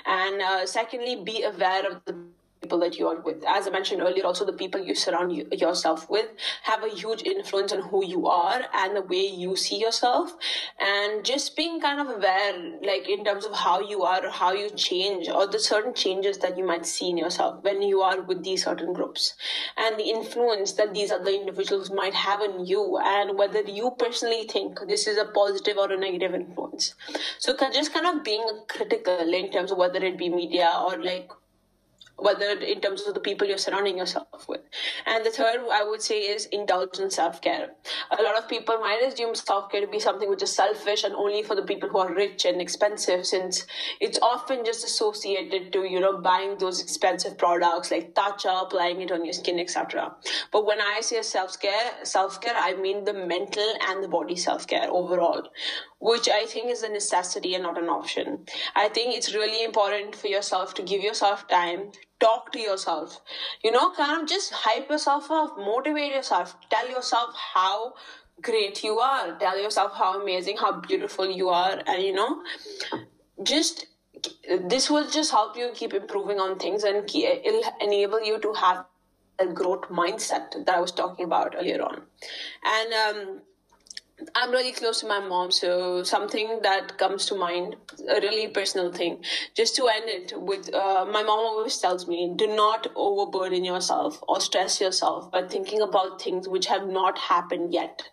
And 0.05 0.41
uh, 0.41 0.65
secondly, 0.67 1.21
be 1.23 1.43
aware 1.43 1.89
of 1.89 2.05
the 2.05 2.15
people 2.63 2.79
that 2.79 2.97
you 2.97 3.07
are 3.07 3.19
with. 3.19 3.43
As 3.45 3.67
I 3.67 3.71
mentioned 3.71 4.01
earlier, 4.01 4.25
also 4.25 4.45
the 4.45 4.53
people 4.53 4.81
you 4.81 4.95
surround 4.95 5.35
you, 5.35 5.47
yourself 5.51 6.09
with 6.09 6.27
have 6.63 6.83
a 6.83 6.89
huge 6.89 7.23
influence 7.23 7.73
on 7.73 7.81
who 7.89 8.05
you 8.05 8.27
are 8.27 8.61
and 8.73 8.95
the 8.95 9.01
way 9.01 9.25
you 9.43 9.55
see 9.55 9.79
yourself. 9.79 10.33
And 10.79 11.25
just 11.25 11.57
being 11.57 11.81
kind 11.81 11.99
of 11.99 12.15
aware, 12.15 12.53
like 12.81 13.09
in 13.09 13.25
terms 13.25 13.45
of 13.45 13.53
how 13.53 13.81
you 13.81 14.03
are 14.03 14.25
or 14.25 14.29
how 14.29 14.53
you 14.53 14.69
change 14.69 15.27
or 15.29 15.45
the 15.47 15.59
certain 15.59 15.93
changes 15.93 16.37
that 16.39 16.57
you 16.57 16.65
might 16.65 16.85
see 16.85 17.09
in 17.09 17.17
yourself 17.17 17.63
when 17.63 17.81
you 17.81 18.01
are 18.01 18.21
with 18.21 18.43
these 18.43 18.63
certain 18.63 18.93
groups 18.93 19.33
and 19.77 19.99
the 19.99 20.09
influence 20.09 20.73
that 20.73 20.93
these 20.93 21.11
other 21.11 21.31
individuals 21.31 21.91
might 21.91 22.13
have 22.13 22.39
on 22.39 22.65
you 22.65 22.97
and 23.03 23.37
whether 23.37 23.61
you 23.61 23.91
personally 23.99 24.43
think 24.47 24.79
this 24.87 25.07
is 25.07 25.17
a 25.17 25.25
positive 25.25 25.77
or 25.77 25.91
a 25.91 25.97
negative 25.99 26.33
influence. 26.33 26.95
So 27.39 27.55
just 27.73 27.93
kind 27.93 28.05
of 28.07 28.23
being 28.23 28.45
critical 28.69 29.33
in 29.33 29.51
terms 29.51 29.71
of 29.71 29.77
whether 29.77 30.03
it 30.03 30.17
be 30.17 30.29
media 30.29 30.71
or 30.85 31.01
like 31.03 31.29
whether 32.23 32.51
in 32.59 32.79
terms 32.79 33.01
of 33.05 33.13
the 33.13 33.19
people 33.19 33.47
you're 33.47 33.57
surrounding 33.57 33.97
yourself 33.97 34.47
with. 34.47 34.61
And 35.05 35.25
the 35.25 35.29
third, 35.29 35.59
I 35.71 35.83
would 35.83 36.01
say, 36.01 36.19
is 36.19 36.45
indulge 36.45 36.99
in 36.99 37.11
self 37.11 37.41
care. 37.41 37.71
A 38.17 38.23
lot 38.23 38.37
of 38.37 38.47
people 38.47 38.77
might 38.77 39.03
assume 39.05 39.35
self 39.35 39.69
care 39.71 39.81
to 39.81 39.87
be 39.87 39.99
something 39.99 40.29
which 40.29 40.43
is 40.43 40.55
selfish 40.55 41.03
and 41.03 41.13
only 41.15 41.43
for 41.43 41.55
the 41.55 41.63
people 41.63 41.89
who 41.89 41.97
are 41.99 42.13
rich 42.13 42.45
and 42.45 42.61
expensive, 42.61 43.25
since 43.25 43.65
it's 43.99 44.19
often 44.21 44.63
just 44.65 44.85
associated 44.85 45.73
to, 45.73 45.83
you 45.83 45.99
know, 45.99 46.21
buying 46.21 46.57
those 46.57 46.81
expensive 46.81 47.37
products 47.37 47.91
like 47.91 48.13
Tatcha, 48.13 48.63
applying 48.63 49.01
it 49.01 49.11
on 49.11 49.25
your 49.25 49.33
skin, 49.33 49.59
etc. 49.59 50.15
But 50.51 50.65
when 50.65 50.79
I 50.79 51.01
say 51.01 51.21
self 51.21 51.59
care, 51.59 51.91
self 52.03 52.39
care, 52.39 52.55
I 52.55 52.75
mean 52.75 53.03
the 53.03 53.13
mental 53.13 53.73
and 53.89 54.03
the 54.03 54.07
body 54.07 54.35
self 54.37 54.65
care 54.67 54.89
overall 54.89 55.43
which 56.03 56.27
I 56.27 56.45
think 56.45 56.69
is 56.69 56.83
a 56.83 56.89
necessity 56.89 57.53
and 57.53 57.63
not 57.63 57.77
an 57.77 57.87
option. 57.87 58.45
I 58.75 58.89
think 58.89 59.15
it's 59.15 59.33
really 59.33 59.63
important 59.63 60.17
for 60.17 60.27
yourself 60.27 60.73
to 60.73 60.83
give 60.83 61.01
yourself 61.01 61.47
time, 61.47 61.93
talk 62.23 62.51
to 62.53 62.59
yourself, 62.59 63.21
you 63.63 63.71
know, 63.77 63.91
kind 63.91 64.21
of 64.23 64.29
just 64.33 64.53
hype 64.65 64.89
yourself 64.89 65.31
up, 65.39 65.57
motivate 65.57 66.13
yourself, 66.13 66.55
tell 66.69 66.89
yourself 66.89 67.35
how 67.53 67.93
great 68.41 68.83
you 68.83 68.99
are, 68.99 69.37
tell 69.39 69.61
yourself 69.61 69.97
how 70.03 70.21
amazing, 70.21 70.57
how 70.57 70.71
beautiful 70.79 71.29
you 71.41 71.49
are, 71.49 71.81
and 71.85 72.03
you 72.03 72.13
know, 72.13 72.41
just 73.51 73.87
this 74.71 74.89
will 74.89 75.09
just 75.09 75.31
help 75.31 75.57
you 75.57 75.69
keep 75.73 75.93
improving 75.93 76.39
on 76.39 76.57
things 76.57 76.83
and 76.83 76.97
it'll 76.97 77.63
enable 77.81 78.23
you 78.23 78.39
to 78.39 78.53
have 78.53 78.85
a 79.39 79.47
growth 79.47 79.89
mindset 79.89 80.65
that 80.65 80.75
I 80.75 80.79
was 80.79 80.91
talking 80.91 81.25
about 81.25 81.55
earlier 81.57 81.81
on. 81.81 82.01
And 82.63 82.93
um, 82.93 83.41
I'm 84.35 84.51
really 84.51 84.71
close 84.71 84.99
to 85.01 85.07
my 85.07 85.19
mom, 85.19 85.51
so 85.51 86.03
something 86.03 86.59
that 86.63 86.97
comes 86.97 87.25
to 87.27 87.35
mind, 87.35 87.75
a 88.09 88.19
really 88.21 88.47
personal 88.47 88.91
thing. 88.91 89.23
Just 89.55 89.75
to 89.77 89.87
end 89.87 90.05
it 90.07 90.33
with, 90.35 90.73
uh, 90.73 91.05
my 91.05 91.23
mom 91.23 91.39
always 91.39 91.77
tells 91.77 92.07
me, 92.07 92.33
do 92.35 92.47
not 92.47 92.87
overburden 92.95 93.63
yourself 93.63 94.21
or 94.27 94.39
stress 94.39 94.79
yourself 94.81 95.31
by 95.31 95.47
thinking 95.47 95.81
about 95.81 96.21
things 96.21 96.47
which 96.47 96.67
have 96.67 96.87
not 96.87 97.17
happened 97.17 97.73
yet. 97.73 98.03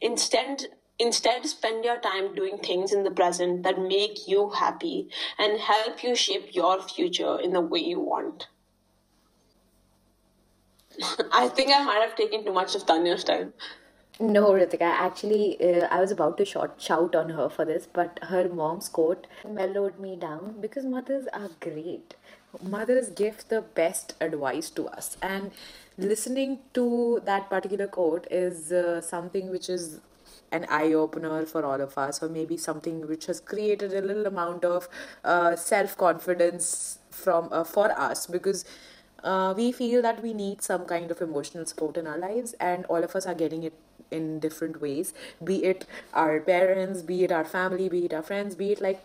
Instead, 0.00 0.66
Instead, 0.96 1.44
spend 1.44 1.84
your 1.84 1.98
time 1.98 2.36
doing 2.36 2.56
things 2.58 2.92
in 2.92 3.02
the 3.02 3.10
present 3.10 3.64
that 3.64 3.80
make 3.80 4.28
you 4.28 4.50
happy 4.50 5.08
and 5.40 5.58
help 5.58 6.04
you 6.04 6.14
shape 6.14 6.54
your 6.54 6.80
future 6.80 7.36
in 7.40 7.52
the 7.52 7.60
way 7.60 7.80
you 7.80 7.98
want. 7.98 8.46
I 11.32 11.48
think 11.48 11.72
I 11.74 11.82
might 11.82 12.00
have 12.00 12.14
taken 12.14 12.44
too 12.44 12.52
much 12.52 12.76
of 12.76 12.86
Tanya's 12.86 13.24
time. 13.24 13.52
No, 14.20 14.52
Ritika, 14.52 14.82
actually, 14.82 15.58
uh, 15.60 15.88
I 15.90 16.00
was 16.00 16.12
about 16.12 16.36
to 16.38 16.44
short, 16.44 16.80
shout 16.80 17.16
on 17.16 17.30
her 17.30 17.48
for 17.48 17.64
this, 17.64 17.88
but 17.92 18.20
her 18.22 18.48
mom's 18.48 18.88
quote 18.88 19.26
mellowed 19.48 19.98
me 19.98 20.14
down 20.14 20.54
because 20.60 20.84
mothers 20.84 21.26
are 21.32 21.50
great. 21.58 22.14
Mothers 22.62 23.08
give 23.08 23.44
the 23.48 23.60
best 23.62 24.14
advice 24.20 24.70
to 24.70 24.86
us, 24.86 25.16
and 25.20 25.50
listening 25.98 26.60
to 26.74 27.20
that 27.24 27.50
particular 27.50 27.88
quote 27.88 28.28
is 28.30 28.70
uh, 28.70 29.00
something 29.00 29.50
which 29.50 29.68
is 29.68 30.00
an 30.52 30.64
eye 30.70 30.92
opener 30.92 31.44
for 31.44 31.64
all 31.64 31.80
of 31.80 31.98
us, 31.98 32.22
or 32.22 32.28
maybe 32.28 32.56
something 32.56 33.08
which 33.08 33.26
has 33.26 33.40
created 33.40 33.92
a 33.92 34.00
little 34.00 34.26
amount 34.26 34.64
of 34.64 34.88
uh, 35.24 35.56
self 35.56 35.96
confidence 35.96 36.98
from 37.10 37.48
uh, 37.50 37.64
for 37.64 37.90
us 37.90 38.28
because 38.28 38.64
uh, 39.24 39.54
we 39.56 39.72
feel 39.72 40.02
that 40.02 40.22
we 40.22 40.32
need 40.34 40.62
some 40.62 40.84
kind 40.84 41.10
of 41.10 41.20
emotional 41.20 41.66
support 41.66 41.96
in 41.96 42.06
our 42.06 42.18
lives 42.18 42.54
and 42.60 42.84
all 42.86 43.02
of 43.02 43.16
us 43.16 43.26
are 43.26 43.34
getting 43.34 43.62
it 43.62 43.72
in 44.14 44.38
different 44.40 44.80
ways. 44.80 45.12
Be 45.42 45.64
it 45.64 45.86
our 46.12 46.40
parents 46.40 47.02
be 47.02 47.24
it 47.24 47.32
our 47.32 47.44
family 47.44 47.88
be 47.88 48.04
it 48.06 48.14
our 48.14 48.22
friends 48.22 48.54
be 48.54 48.72
it 48.72 48.80
like 48.80 49.00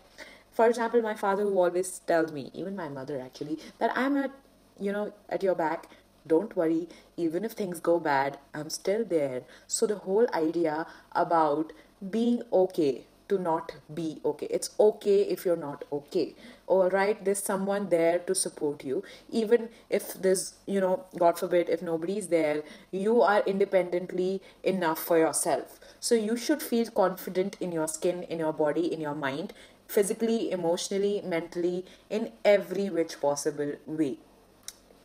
for 0.51 0.67
example 0.67 1.01
my 1.01 1.13
father 1.13 1.43
who 1.43 1.57
always 1.59 1.99
tells 2.11 2.31
me 2.31 2.49
even 2.53 2.75
my 2.75 2.87
mother 2.89 3.19
actually 3.19 3.57
that 3.79 3.91
i'm 3.95 4.17
at 4.17 4.31
you 4.79 4.91
know 4.91 5.13
at 5.29 5.43
your 5.43 5.55
back. 5.55 5.87
Don't 6.27 6.55
worry. 6.55 6.87
Even 7.17 7.45
if 7.45 7.53
things 7.53 7.79
go 7.79 7.99
bad 7.99 8.37
i'm 8.53 8.69
still 8.69 9.03
there. 9.03 9.43
So 9.67 9.87
the 9.87 9.95
whole 10.07 10.27
idea 10.33 10.85
about 11.13 11.73
being 12.17 12.43
okay 12.53 13.05
to 13.29 13.37
not 13.37 13.71
be 13.93 14.19
okay. 14.25 14.47
It's 14.49 14.71
okay 14.79 15.21
if 15.21 15.45
you're 15.45 15.55
not 15.55 15.85
okay. 15.91 16.35
All 16.67 16.89
right, 16.89 17.23
there's 17.23 17.41
someone 17.41 17.89
there 17.89 18.19
to 18.19 18.35
support 18.35 18.83
you. 18.83 19.03
Even 19.31 19.69
if 19.89 20.13
there's, 20.13 20.55
you 20.65 20.81
know, 20.81 21.05
God 21.17 21.39
forbid, 21.39 21.69
if 21.69 21.81
nobody's 21.81 22.27
there, 22.27 22.63
you 22.91 23.21
are 23.21 23.41
independently 23.45 24.41
enough 24.63 24.99
for 24.99 25.17
yourself. 25.17 25.79
So 25.99 26.15
you 26.15 26.37
should 26.37 26.61
feel 26.61 26.89
confident 26.91 27.57
in 27.59 27.71
your 27.71 27.87
skin, 27.87 28.23
in 28.23 28.39
your 28.39 28.53
body, 28.53 28.91
in 28.91 29.01
your 29.01 29.15
mind, 29.15 29.53
physically, 29.87 30.51
emotionally, 30.51 31.21
mentally, 31.23 31.85
in 32.09 32.31
every 32.45 32.89
which 32.89 33.19
possible 33.19 33.73
way. 33.87 34.17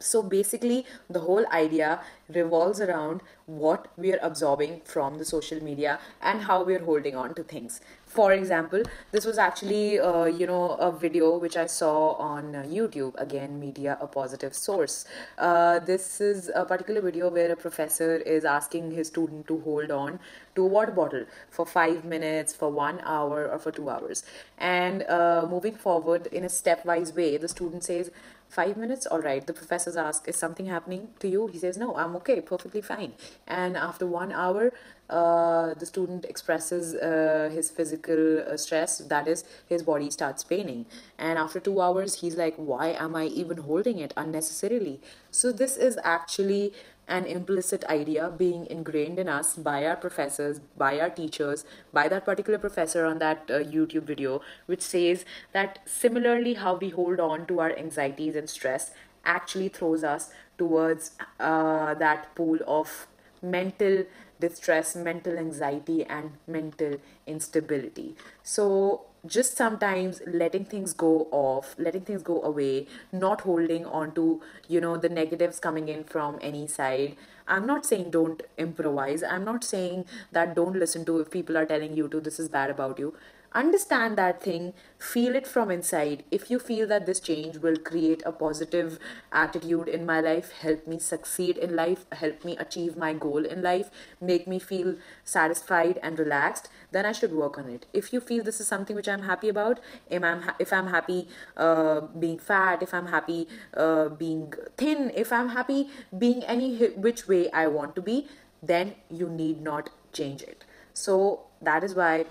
So 0.05 0.23
basically, 0.23 0.85
the 1.09 1.21
whole 1.21 1.47
idea 1.51 2.01
revolves 2.29 2.81
around 2.81 3.23
what 3.47 3.89
we 3.97 4.13
are 4.13 4.19
absorbing 4.21 4.83
from 4.85 5.17
the 5.17 5.25
social 5.25 5.63
media 5.63 5.99
and 6.21 6.43
how 6.43 6.63
we 6.63 6.75
are 6.75 6.85
holding 6.85 7.17
on 7.17 7.35
to 7.35 7.43
things 7.43 7.81
for 8.15 8.33
example 8.33 8.83
this 9.11 9.25
was 9.25 9.39
actually 9.39 9.99
uh, 9.99 10.25
you 10.25 10.47
know 10.47 10.65
a 10.87 10.91
video 11.05 11.37
which 11.45 11.57
i 11.57 11.67
saw 11.67 12.13
on 12.13 12.55
uh, 12.55 12.63
youtube. 12.63 13.15
Again 13.19 13.59
media 13.59 13.97
a 14.01 14.07
positive 14.07 14.55
source. 14.55 15.05
Uh, 15.39 15.79
this 15.79 16.21
is 16.21 16.51
a 16.55 16.65
particular 16.65 17.01
video 17.01 17.31
where 17.31 17.51
a 17.53 17.57
professor 17.57 18.17
is 18.17 18.45
asking 18.45 18.93
his 18.93 19.09
student 19.09 19.47
to 19.49 19.61
hold 19.61 19.91
on 19.91 20.19
to 20.55 20.63
a 20.63 20.67
water 20.67 20.93
bottle 20.93 21.25
for 21.51 21.67
five 21.67 22.05
minutes 22.05 22.55
for 22.55 22.71
one 22.71 23.01
hour 23.05 23.49
or 23.51 23.59
for 23.59 23.73
two 23.73 23.91
hours. 23.91 24.25
And 24.59 25.03
uh, 25.05 25.47
moving 25.51 25.75
forward 25.75 26.29
in 26.29 26.45
a 26.45 26.53
stepwise 26.59 27.15
way 27.15 27.37
the 27.37 27.49
student 27.49 27.85
says 27.85 28.11
five 28.55 28.77
minutes 28.77 29.07
all 29.07 29.21
right 29.21 29.47
the 29.47 29.53
professors 29.53 29.97
ask 29.97 30.29
is 30.29 30.37
something 30.37 30.67
happening 30.67 31.09
to 31.21 31.29
you? 31.29 31.47
He 31.49 31.59
says 31.59 31.77
no 31.77 31.97
i'm 31.97 32.17
okay 32.17 32.41
perfectly 32.41 32.83
fine. 32.83 33.13
And 33.47 33.77
after 33.77 34.07
one 34.07 34.33
hour 34.33 34.73
uh, 35.11 35.75
the 35.75 35.87
student 35.87 36.25
expresses 36.25 36.95
uh, 36.95 37.51
his 37.53 37.71
physical 37.71 38.41
uh, 38.41 38.57
stress 38.57 38.99
that 38.99 39.29
is 39.29 39.45
his 39.69 39.83
body 39.83 40.11
starts 40.11 40.45
paining. 40.45 40.87
And 41.19 41.39
after 41.39 41.61
two 41.61 41.81
hours 41.81 42.21
he's 42.21 42.37
like 42.37 42.55
why 42.57 42.89
am 43.07 43.17
i 43.17 43.25
even 43.27 43.59
holding 43.59 43.99
it 43.99 44.15
unnecessarily? 44.17 45.01
So 45.31 45.53
this 45.53 45.77
is 45.77 45.99
actually 46.05 46.73
an 47.09 47.27
implicit 47.27 47.85
idea 47.85 48.31
being 48.37 48.67
ingrained 48.67 49.19
in 49.19 49.29
us 49.29 49.57
by 49.57 49.87
our 49.87 49.97
professors, 49.97 50.61
by 50.77 50.99
our 51.01 51.11
teachers, 51.11 51.65
by 51.93 52.09
that 52.09 52.25
particular 52.25 52.59
professor 52.59 53.05
on 53.05 53.19
that 53.19 53.51
uh, 53.51 53.59
YouTube 53.59 54.05
video, 54.05 54.41
which 54.67 54.83
says 54.83 55.25
that 55.53 55.81
similarly, 55.85 56.55
how 56.55 56.75
we 56.75 56.91
hold 56.91 57.21
on 57.21 57.47
to 57.47 57.61
our 57.61 57.77
anxieties 57.77 58.37
and 58.37 58.49
stress 58.49 58.93
actually 59.25 59.69
throws 59.69 60.05
us 60.05 60.31
towards 60.59 61.13
uh, 61.41 61.95
that 61.95 62.35
pool 62.35 62.59
of 62.67 63.07
mental 63.43 64.05
distress, 64.41 64.97
mental 64.97 65.39
anxiety, 65.39 66.05
and 66.05 66.33
mental 66.47 66.97
instability. 67.27 68.17
So, 68.43 69.07
just 69.27 69.57
sometimes 69.57 70.21
letting 70.27 70.65
things 70.65 70.93
go 70.93 71.29
off 71.31 71.75
letting 71.79 72.03
things 72.03 72.23
go 72.23 72.43
away 72.43 72.87
not 73.13 73.41
holding 73.43 73.87
on 73.87 74.13
to 74.13 74.41
you 74.69 74.81
know 74.81 74.97
the 74.97 75.09
negatives 75.09 75.59
coming 75.59 75.89
in 75.89 76.05
from 76.05 76.39
any 76.43 76.67
side. 76.67 77.17
I'm 77.47 77.67
not 77.67 77.85
saying 77.85 78.11
don't 78.11 78.43
improvise. 78.57 79.23
I'm 79.23 79.45
not 79.45 79.65
saying 79.65 80.07
that 80.33 80.55
don't 80.55 80.77
listen 80.77 81.05
to 81.07 81.19
if 81.21 81.31
people 81.31 81.59
are 81.59 81.67
telling 81.67 81.95
you 81.95 82.09
to 82.09 82.21
this 82.21 82.39
is 82.39 82.49
bad 82.49 82.71
about 82.71 82.99
you 82.99 83.15
understand 83.55 84.19
that 84.19 84.43
thing. 84.43 84.73
Feel 84.99 85.35
it 85.35 85.47
from 85.47 85.71
inside. 85.71 86.25
If 86.31 86.51
you 86.51 86.59
feel 86.59 86.87
that 86.89 87.07
this 87.07 87.21
change 87.21 87.59
will 87.59 87.77
create 87.77 88.23
a 88.27 88.33
positive 88.33 88.99
attitude 89.33 89.89
in 89.89 90.07
my 90.07 90.21
life 90.21 90.53
help 90.53 90.87
me 90.87 90.99
succeed 90.99 91.57
in 91.57 91.75
life 91.77 92.07
help 92.13 92.45
me 92.45 92.57
achieve 92.57 92.97
my 92.97 93.13
goal 93.13 93.45
in 93.45 93.63
life 93.63 93.91
make 94.21 94.47
me 94.47 94.59
feel 94.59 94.95
satisfied 95.25 95.99
and 96.03 96.19
relaxed 96.19 96.69
then 96.93 97.05
i 97.05 97.13
should 97.13 97.33
work 97.33 97.59
on 97.59 97.69
it. 97.69 97.87
If 97.93 98.13
you 98.13 98.21
feel 98.21 98.45
this 98.45 98.61
is 98.61 98.67
something 98.67 98.97
which 98.97 99.09
i'm 99.09 99.23
happy 99.23 99.49
about 99.49 99.81
if 100.09 100.23
i'm, 100.23 100.51
if 100.59 100.73
I'm 100.73 100.87
happy 100.89 101.29
uh, 101.57 102.01
being 102.25 102.39
fat 102.39 102.83
if 102.83 102.95
i'm 102.95 103.07
happy 103.07 103.49
uh, 103.77 104.09
being 104.09 104.53
thin 104.77 105.11
if 105.15 105.33
i'm 105.33 105.51
happy 105.51 105.91
being 106.17 106.43
any 106.45 106.87
which 107.09 107.27
way 107.29 107.51
i 107.51 107.67
want 107.67 107.95
to 107.97 108.03
be 108.03 108.29
then 108.67 108.95
you 109.11 109.29
need 109.29 109.61
not 109.61 109.91
change 110.13 110.43
it. 110.43 110.65
So 110.93 111.41
that 111.61 111.85
is 111.85 111.95
why 111.95 112.27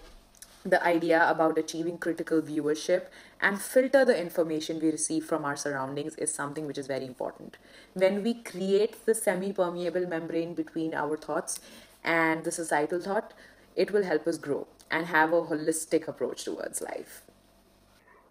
the 0.66 0.84
idea 0.86 1.30
about 1.30 1.58
achieving 1.58 1.98
critical 1.98 2.42
viewership 2.42 3.08
and 3.42 3.62
filter 3.62 4.06
the 4.06 4.20
information 4.20 4.80
we 4.80 4.92
receive 4.92 5.26
from 5.26 5.44
our 5.44 5.56
surroundings 5.58 6.16
is 6.16 6.34
something 6.34 6.66
which 6.66 6.78
is 6.78 6.88
very 6.88 7.06
important. 7.06 7.58
When 7.94 8.24
we 8.24 8.36
create 8.36 9.06
the 9.06 9.14
semi 9.14 9.52
permeable 9.52 10.08
membrane 10.08 10.54
between 10.54 10.94
our 10.94 11.18
thoughts 11.18 11.60
and 12.04 12.44
the 12.44 12.52
societal 12.52 13.02
thought, 13.02 13.34
it 13.76 13.92
will 13.92 14.04
help 14.04 14.28
us 14.28 14.38
grow 14.38 14.68
and 14.90 15.08
have 15.08 15.34
a 15.34 15.42
holistic 15.42 16.08
approach 16.08 16.46
towards 16.46 16.82
life. 16.82 17.24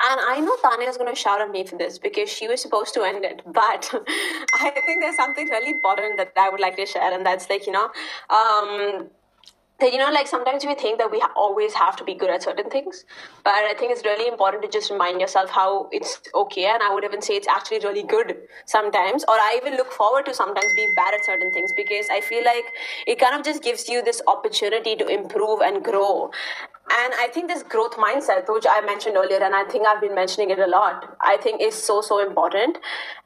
And 0.04 0.20
I 0.20 0.40
know 0.40 0.56
Tanya 0.60 0.88
is 0.88 0.96
going 0.96 1.14
to 1.14 1.20
shout 1.20 1.40
at 1.40 1.50
me 1.50 1.64
for 1.64 1.78
this 1.78 1.96
because 1.96 2.28
she 2.28 2.48
was 2.48 2.60
supposed 2.60 2.92
to 2.94 3.02
end 3.02 3.24
it. 3.24 3.42
But 3.46 3.88
I 4.54 4.72
think 4.84 5.00
there's 5.00 5.14
something 5.14 5.46
really 5.46 5.70
important 5.70 6.16
that 6.16 6.32
I 6.36 6.48
would 6.48 6.60
like 6.60 6.76
to 6.76 6.86
share, 6.86 7.12
and 7.12 7.24
that's 7.24 7.48
like, 7.48 7.66
you 7.66 7.72
know, 7.72 7.88
um, 8.28 9.10
you 9.86 9.98
know 9.98 10.10
like 10.10 10.26
sometimes 10.26 10.64
we 10.64 10.74
think 10.74 10.98
that 10.98 11.10
we 11.10 11.22
always 11.36 11.74
have 11.74 11.96
to 11.96 12.04
be 12.04 12.14
good 12.14 12.30
at 12.30 12.42
certain 12.42 12.68
things 12.70 13.04
but 13.44 13.52
i 13.54 13.74
think 13.78 13.92
it's 13.92 14.04
really 14.04 14.28
important 14.28 14.62
to 14.62 14.68
just 14.68 14.90
remind 14.90 15.20
yourself 15.20 15.50
how 15.50 15.88
it's 15.92 16.20
okay 16.34 16.66
and 16.66 16.82
i 16.82 16.92
would 16.92 17.04
even 17.04 17.22
say 17.22 17.34
it's 17.34 17.48
actually 17.48 17.78
really 17.80 18.02
good 18.02 18.36
sometimes 18.66 19.24
or 19.28 19.34
i 19.34 19.58
even 19.60 19.76
look 19.76 19.92
forward 19.92 20.24
to 20.26 20.34
sometimes 20.34 20.72
being 20.74 20.94
bad 20.94 21.14
at 21.14 21.24
certain 21.24 21.52
things 21.52 21.72
because 21.76 22.08
i 22.10 22.20
feel 22.20 22.44
like 22.44 22.64
it 23.06 23.18
kind 23.18 23.34
of 23.34 23.44
just 23.44 23.62
gives 23.62 23.88
you 23.88 24.02
this 24.02 24.22
opportunity 24.26 24.96
to 24.96 25.06
improve 25.06 25.60
and 25.60 25.84
grow 25.84 26.30
and 26.94 27.14
I 27.14 27.28
think 27.32 27.48
this 27.48 27.62
growth 27.62 27.96
mindset, 27.96 28.44
which 28.48 28.66
I 28.68 28.82
mentioned 28.82 29.16
earlier, 29.16 29.42
and 29.42 29.54
I 29.54 29.64
think 29.64 29.86
I've 29.86 30.00
been 30.00 30.14
mentioning 30.14 30.50
it 30.50 30.58
a 30.58 30.66
lot, 30.66 31.16
I 31.20 31.38
think 31.38 31.62
is 31.62 31.74
so, 31.74 32.02
so 32.02 32.24
important. 32.24 32.76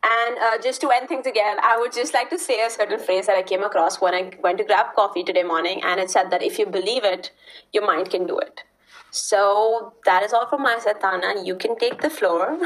And 0.05 0.39
uh, 0.39 0.59
just 0.63 0.81
to 0.83 0.91
end 0.91 1.09
things 1.09 1.27
again, 1.27 1.57
I 1.63 1.77
would 1.77 1.93
just 1.93 2.15
like 2.15 2.31
to 2.31 2.39
say 2.39 2.65
a 2.65 2.71
certain 2.71 3.01
phrase 3.01 3.27
that 3.27 3.37
I 3.37 3.43
came 3.43 3.65
across 3.65 4.01
when 4.01 4.15
I 4.15 4.31
went 4.41 4.59
to 4.59 4.65
grab 4.65 4.95
coffee 4.95 5.25
today 5.25 5.43
morning, 5.43 5.83
and 5.83 5.99
it 5.99 6.11
said 6.11 6.31
that 6.31 6.43
if 6.43 6.59
you 6.59 6.67
believe 6.67 7.05
it, 7.05 7.33
your 7.73 7.85
mind 7.85 8.11
can 8.11 8.27
do 8.27 8.39
it. 8.39 8.63
So 9.11 9.95
that 10.05 10.23
is 10.23 10.33
all 10.33 10.47
from 10.47 10.63
my 10.63 10.79
side, 10.79 11.01
Tanya. 11.01 11.43
You 11.43 11.57
can 11.57 11.77
take 11.77 12.03
the 12.03 12.11
floor. 12.11 12.59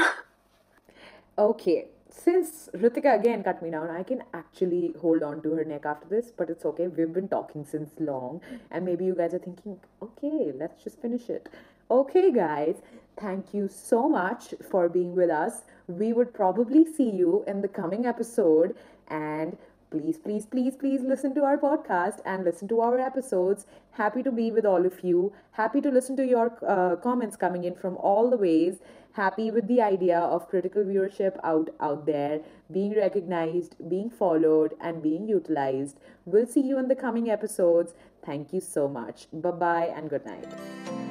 okay 1.37 1.87
since 2.13 2.69
Ritika 2.73 3.19
again 3.19 3.43
cut 3.43 3.61
me 3.61 3.71
down, 3.71 3.89
I 3.89 4.03
can 4.03 4.23
actually 4.33 4.93
hold 4.99 5.23
on 5.23 5.41
to 5.43 5.53
her 5.53 5.63
neck 5.63 5.85
after 5.85 6.07
this, 6.07 6.31
but 6.35 6.49
it's 6.49 6.65
okay. 6.65 6.87
We've 6.87 7.13
been 7.13 7.27
talking 7.27 7.65
since 7.65 7.91
long, 7.99 8.41
and 8.69 8.85
maybe 8.85 9.05
you 9.05 9.15
guys 9.15 9.33
are 9.33 9.39
thinking, 9.39 9.79
okay, 10.01 10.51
let's 10.53 10.83
just 10.83 11.01
finish 11.01 11.29
it. 11.29 11.49
Okay, 11.89 12.31
guys, 12.31 12.75
thank 13.19 13.53
you 13.53 13.67
so 13.67 14.09
much 14.09 14.53
for 14.69 14.89
being 14.89 15.15
with 15.15 15.29
us. 15.29 15.63
We 15.87 16.13
would 16.13 16.33
probably 16.33 16.85
see 16.85 17.09
you 17.09 17.43
in 17.47 17.61
the 17.61 17.67
coming 17.67 18.05
episode, 18.05 18.75
and 19.07 19.57
please, 19.89 20.17
please, 20.17 20.45
please, 20.45 20.75
please 20.75 21.01
listen 21.01 21.35
to 21.35 21.43
our 21.43 21.57
podcast 21.57 22.19
and 22.25 22.45
listen 22.45 22.67
to 22.69 22.79
our 22.81 22.99
episodes. 22.99 23.65
Happy 23.91 24.23
to 24.23 24.31
be 24.31 24.51
with 24.51 24.65
all 24.65 24.85
of 24.85 25.03
you. 25.03 25.33
Happy 25.51 25.81
to 25.81 25.89
listen 25.89 26.15
to 26.17 26.25
your 26.25 26.57
uh, 26.65 26.95
comments 26.95 27.35
coming 27.35 27.65
in 27.65 27.75
from 27.75 27.97
all 27.97 28.29
the 28.29 28.37
ways 28.37 28.79
happy 29.13 29.51
with 29.51 29.67
the 29.67 29.81
idea 29.81 30.17
of 30.19 30.47
critical 30.49 30.83
viewership 30.83 31.39
out 31.43 31.69
out 31.79 32.05
there 32.05 32.41
being 32.71 32.95
recognized 32.95 33.75
being 33.89 34.09
followed 34.09 34.73
and 34.79 35.01
being 35.03 35.27
utilized. 35.27 35.97
We'll 36.25 36.47
see 36.47 36.61
you 36.61 36.77
in 36.77 36.87
the 36.87 36.95
coming 36.95 37.29
episodes. 37.29 37.93
Thank 38.25 38.53
you 38.53 38.61
so 38.61 38.87
much. 38.87 39.27
Bye 39.33 39.51
bye 39.51 39.93
and 39.95 40.09
good 40.09 40.25
night 40.25 41.10